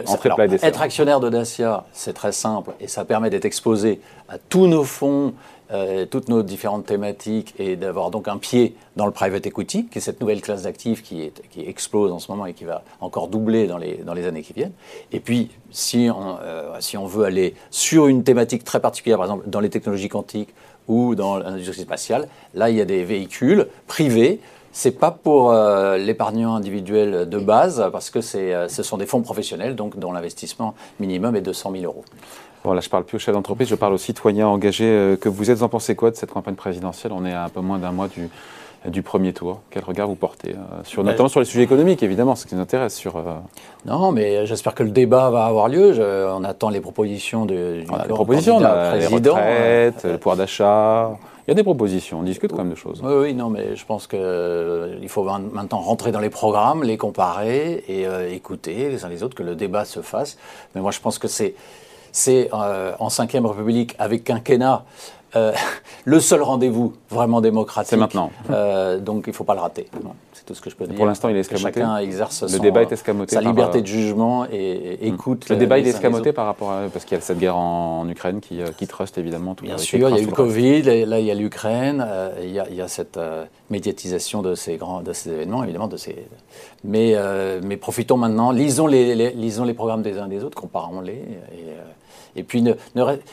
être 0.65 0.81
actionnaire 0.81 1.19
de 1.19 1.29
Dacia, 1.29 1.85
c'est 1.93 2.13
très 2.13 2.31
simple 2.31 2.71
et 2.79 2.87
ça 2.87 3.05
permet 3.05 3.29
d'être 3.29 3.45
exposé 3.45 3.99
à 4.29 4.37
tous 4.37 4.67
nos 4.67 4.83
fonds, 4.83 5.33
euh, 5.73 6.05
toutes 6.05 6.27
nos 6.27 6.43
différentes 6.43 6.85
thématiques 6.85 7.53
et 7.57 7.77
d'avoir 7.77 8.11
donc 8.11 8.27
un 8.27 8.37
pied 8.37 8.75
dans 8.97 9.05
le 9.05 9.13
private 9.13 9.45
equity, 9.45 9.85
qui 9.85 9.99
est 9.99 10.01
cette 10.01 10.19
nouvelle 10.19 10.41
classe 10.41 10.63
d'actifs 10.63 11.01
qui, 11.01 11.31
qui 11.49 11.61
explose 11.61 12.11
en 12.11 12.19
ce 12.19 12.29
moment 12.29 12.45
et 12.45 12.53
qui 12.53 12.65
va 12.65 12.83
encore 12.99 13.29
doubler 13.29 13.67
dans 13.67 13.77
les, 13.77 13.95
dans 13.95 14.13
les 14.13 14.27
années 14.27 14.41
qui 14.41 14.51
viennent. 14.51 14.73
Et 15.13 15.21
puis, 15.21 15.49
si 15.69 16.09
on, 16.13 16.37
euh, 16.41 16.75
si 16.81 16.97
on 16.97 17.05
veut 17.05 17.23
aller 17.23 17.55
sur 17.69 18.07
une 18.07 18.25
thématique 18.25 18.65
très 18.65 18.81
particulière, 18.81 19.17
par 19.17 19.27
exemple 19.27 19.45
dans 19.47 19.61
les 19.61 19.69
technologies 19.69 20.09
quantiques 20.09 20.53
ou 20.89 21.15
dans 21.15 21.37
l'industrie 21.37 21.83
spatiale, 21.83 22.27
là, 22.53 22.69
il 22.69 22.75
y 22.75 22.81
a 22.81 22.85
des 22.85 23.05
véhicules 23.05 23.67
privés 23.87 24.41
c'est 24.71 24.97
pas 24.97 25.11
pour 25.11 25.51
euh, 25.51 25.97
l'épargnant 25.97 26.55
individuel 26.55 27.27
de 27.27 27.39
base, 27.39 27.85
parce 27.91 28.09
que 28.09 28.19
euh, 28.35 28.67
ce 28.67 28.83
sont 28.83 28.97
des 28.97 29.05
fonds 29.05 29.21
professionnels, 29.21 29.75
donc 29.75 29.99
dont 29.99 30.11
l'investissement 30.11 30.73
minimum 30.99 31.35
est 31.35 31.41
de 31.41 31.53
100 31.53 31.71
000 31.73 31.83
euros. 31.83 32.05
Bon, 32.63 32.73
là, 32.73 32.81
je 32.81 32.89
parle 32.89 33.03
plus 33.03 33.15
aux 33.15 33.19
chefs 33.19 33.33
d'entreprise, 33.33 33.67
je 33.67 33.75
parle 33.75 33.93
aux 33.93 33.97
citoyens 33.97 34.47
engagés. 34.47 34.85
Euh, 34.85 35.15
que 35.17 35.29
vous 35.29 35.49
êtes 35.49 35.63
en 35.63 35.69
pensez 35.69 35.95
quoi 35.95 36.11
de 36.11 36.15
cette 36.15 36.31
campagne 36.31 36.55
présidentielle? 36.55 37.11
On 37.11 37.25
est 37.25 37.33
à 37.33 37.45
un 37.45 37.49
peu 37.49 37.61
moins 37.61 37.79
d'un 37.79 37.91
mois 37.91 38.07
du, 38.07 38.29
du 38.87 39.03
premier 39.03 39.33
tour. 39.33 39.61
Quel 39.69 39.83
regard 39.83 40.07
vous 40.07 40.15
portez 40.15 40.55
sur, 40.83 41.03
Notamment 41.03 41.29
sur 41.29 41.39
les 41.39 41.45
sujets 41.45 41.63
économiques, 41.63 42.01
évidemment, 42.01 42.35
ce 42.35 42.45
qui 42.45 42.55
nous 42.55 42.61
intéresse. 42.61 42.95
Sur, 42.95 43.23
Non, 43.85 44.11
mais 44.11 44.45
j'espère 44.45 44.73
que 44.73 44.83
le 44.83 44.89
débat 44.89 45.29
va 45.29 45.45
avoir 45.45 45.67
lieu. 45.67 45.93
on 46.35 46.43
attend 46.43 46.69
les 46.69 46.81
propositions 46.81 47.45
de, 47.45 47.81
du 47.81 47.87
on 47.89 47.95
a 47.95 48.03
les 48.03 48.13
propositions, 48.13 48.59
les 48.59 49.07
retraites, 49.07 50.03
le 50.03 50.17
pouvoir 50.17 50.37
d'achat. 50.37 51.11
Il 51.47 51.49
y 51.49 51.51
a 51.51 51.55
des 51.55 51.63
propositions, 51.63 52.19
on 52.19 52.23
discute 52.23 52.51
quand 52.51 52.59
même 52.59 52.69
de 52.69 52.75
choses. 52.75 53.01
Oui, 53.03 53.13
oui, 53.13 53.33
non, 53.33 53.49
mais 53.49 53.75
je 53.75 53.83
pense 53.83 54.05
qu'il 54.05 54.19
euh, 54.19 55.07
faut 55.07 55.23
maintenant 55.23 55.79
rentrer 55.79 56.11
dans 56.11 56.19
les 56.19 56.29
programmes, 56.29 56.83
les 56.83 56.97
comparer 56.97 57.83
et 57.87 58.05
euh, 58.05 58.31
écouter 58.31 58.89
les 58.89 59.05
uns 59.05 59.09
les 59.09 59.23
autres, 59.23 59.35
que 59.35 59.41
le 59.41 59.55
débat 59.55 59.83
se 59.83 60.01
fasse. 60.01 60.37
Mais 60.75 60.81
moi, 60.81 60.91
je 60.91 60.99
pense 60.99 61.17
que 61.17 61.27
c'est 61.27 61.55
euh, 62.53 62.93
en 62.99 63.07
Ve 63.07 63.45
République, 63.47 63.95
avec 63.97 64.23
quinquennat, 64.23 64.85
euh, 65.35 65.53
le 66.05 66.19
seul 66.19 66.41
rendez-vous 66.41 66.93
vraiment 67.09 67.41
démocratique. 67.41 67.89
C'est 67.89 67.97
maintenant. 67.97 68.31
Euh, 68.49 68.99
donc 68.99 69.23
il 69.27 69.31
ne 69.31 69.35
faut 69.35 69.43
pas 69.43 69.53
le 69.53 69.61
rater. 69.61 69.87
C'est 70.33 70.45
tout 70.45 70.55
ce 70.55 70.61
que 70.61 70.69
je 70.69 70.75
peux 70.75 70.85
dire. 70.85 70.95
Pour 70.95 71.05
l'instant, 71.05 71.29
il 71.29 71.35
est 71.35 71.41
escamoté. 71.41 71.79
Chacun 71.79 71.97
exerce 71.97 72.51
le 72.51 72.59
débat 72.59 72.81
est 72.81 72.91
escamoté 72.91 73.35
sa 73.35 73.41
liberté 73.41 73.79
euh, 73.79 73.81
de 73.81 73.87
jugement 73.87 74.45
et, 74.51 74.97
hmm. 75.01 75.13
écoute. 75.13 75.49
Le 75.49 75.55
débat 75.55 75.79
est 75.79 75.87
escamoté 75.87 76.33
par 76.33 76.45
rapport 76.45 76.71
à. 76.71 76.81
Parce 76.91 77.05
qu'il 77.05 77.17
y 77.17 77.21
a 77.21 77.23
cette 77.23 77.39
guerre 77.39 77.57
en, 77.57 78.07
Ukraine 78.09 78.41
qui, 78.41 78.59
qui 78.77 78.87
truste 78.87 79.17
évidemment 79.17 79.55
tout 79.55 79.63
Bien 79.63 79.77
sûr, 79.77 80.09
il 80.09 80.15
y 80.15 80.19
a 80.19 80.21
eu 80.21 80.25
le 80.25 80.31
Covid, 80.31 80.81
là 81.05 81.19
il 81.19 81.25
y 81.25 81.31
a 81.31 81.35
l'Ukraine, 81.35 82.05
il, 82.43 82.51
y 82.51 82.81
a 82.81 82.87
cette 82.87 83.19
médiatisation 83.69 84.41
de 84.41 84.55
ces, 84.55 84.77
grands, 84.77 85.01
de 85.01 85.13
ces 85.13 85.29
événements, 85.29 85.63
évidemment. 85.63 85.87
De 85.87 85.97
ces... 85.97 86.15
Mais, 86.83 87.15
mais 87.63 87.77
profitons 87.77 88.17
maintenant, 88.17 88.51
lisons 88.51 88.87
les, 88.87 89.31
lisons 89.31 89.63
les 89.63 89.73
programmes 89.73 90.01
des 90.01 90.17
uns 90.17 90.27
des 90.27 90.43
autres, 90.43 90.59
comparons-les. 90.59 91.13
Et, 91.13 91.65
et 92.35 92.43
puis 92.43 92.63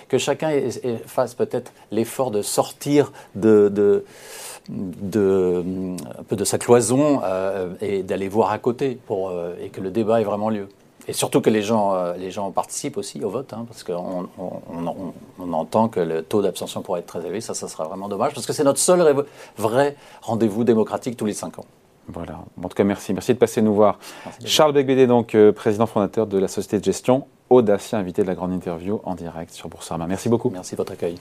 que 0.08 0.18
chacun 0.18 0.50
fasse 1.06 1.34
peut-être 1.34 1.72
l'effort 1.90 2.30
de 2.30 2.42
sortir 2.42 3.12
de, 3.34 4.04
sa 6.44 6.58
cloison 6.58 7.20
euh, 7.24 7.74
et 7.80 8.02
d'aller 8.02 8.28
voir 8.28 8.50
à 8.50 8.58
côté 8.58 8.98
pour, 9.06 9.30
euh, 9.30 9.54
et 9.60 9.68
que 9.68 9.80
le 9.80 9.90
débat 9.90 10.20
ait 10.20 10.24
vraiment 10.24 10.50
lieu. 10.50 10.68
Et 11.06 11.14
surtout 11.14 11.40
que 11.40 11.48
les 11.48 11.62
gens, 11.62 11.94
euh, 11.94 12.50
participent 12.54 12.98
aussi 12.98 13.24
au 13.24 13.30
vote, 13.30 13.54
hein, 13.54 13.64
parce 13.66 13.82
qu'on 13.82 14.28
on, 14.38 15.52
entend 15.52 15.88
que 15.88 16.00
le 16.00 16.22
taux 16.22 16.42
d'abstention 16.42 16.82
pourrait 16.82 17.00
être 17.00 17.06
très 17.06 17.24
élevé. 17.24 17.40
Ça, 17.40 17.54
ça 17.54 17.66
sera 17.66 17.84
vraiment 17.84 18.08
dommage, 18.08 18.34
parce 18.34 18.46
que 18.46 18.52
c'est 18.52 18.64
notre 18.64 18.78
seul 18.78 19.24
vrai 19.56 19.96
rendez-vous 20.20 20.64
démocratique 20.64 21.16
tous 21.16 21.24
les 21.24 21.32
cinq 21.32 21.58
ans. 21.58 21.64
Voilà. 22.08 22.40
En 22.62 22.68
tout 22.68 22.74
cas, 22.74 22.84
merci. 22.84 23.12
Merci 23.12 23.34
de 23.34 23.38
passer 23.38 23.62
nous 23.62 23.74
voir. 23.74 23.98
Charles 24.44 24.72
Becbédé, 24.72 25.06
donc 25.06 25.36
président 25.54 25.86
fondateur 25.86 26.26
de 26.26 26.38
la 26.38 26.48
société 26.48 26.78
de 26.78 26.84
gestion 26.84 27.26
Audacia, 27.50 27.98
invité 27.98 28.22
de 28.22 28.26
la 28.26 28.34
grande 28.34 28.52
interview 28.52 29.00
en 29.04 29.14
direct 29.14 29.52
sur 29.52 29.68
Boursorama. 29.68 30.06
Merci 30.06 30.28
beaucoup. 30.28 30.50
Merci 30.50 30.72
de 30.72 30.76
votre 30.78 30.92
accueil. 30.92 31.16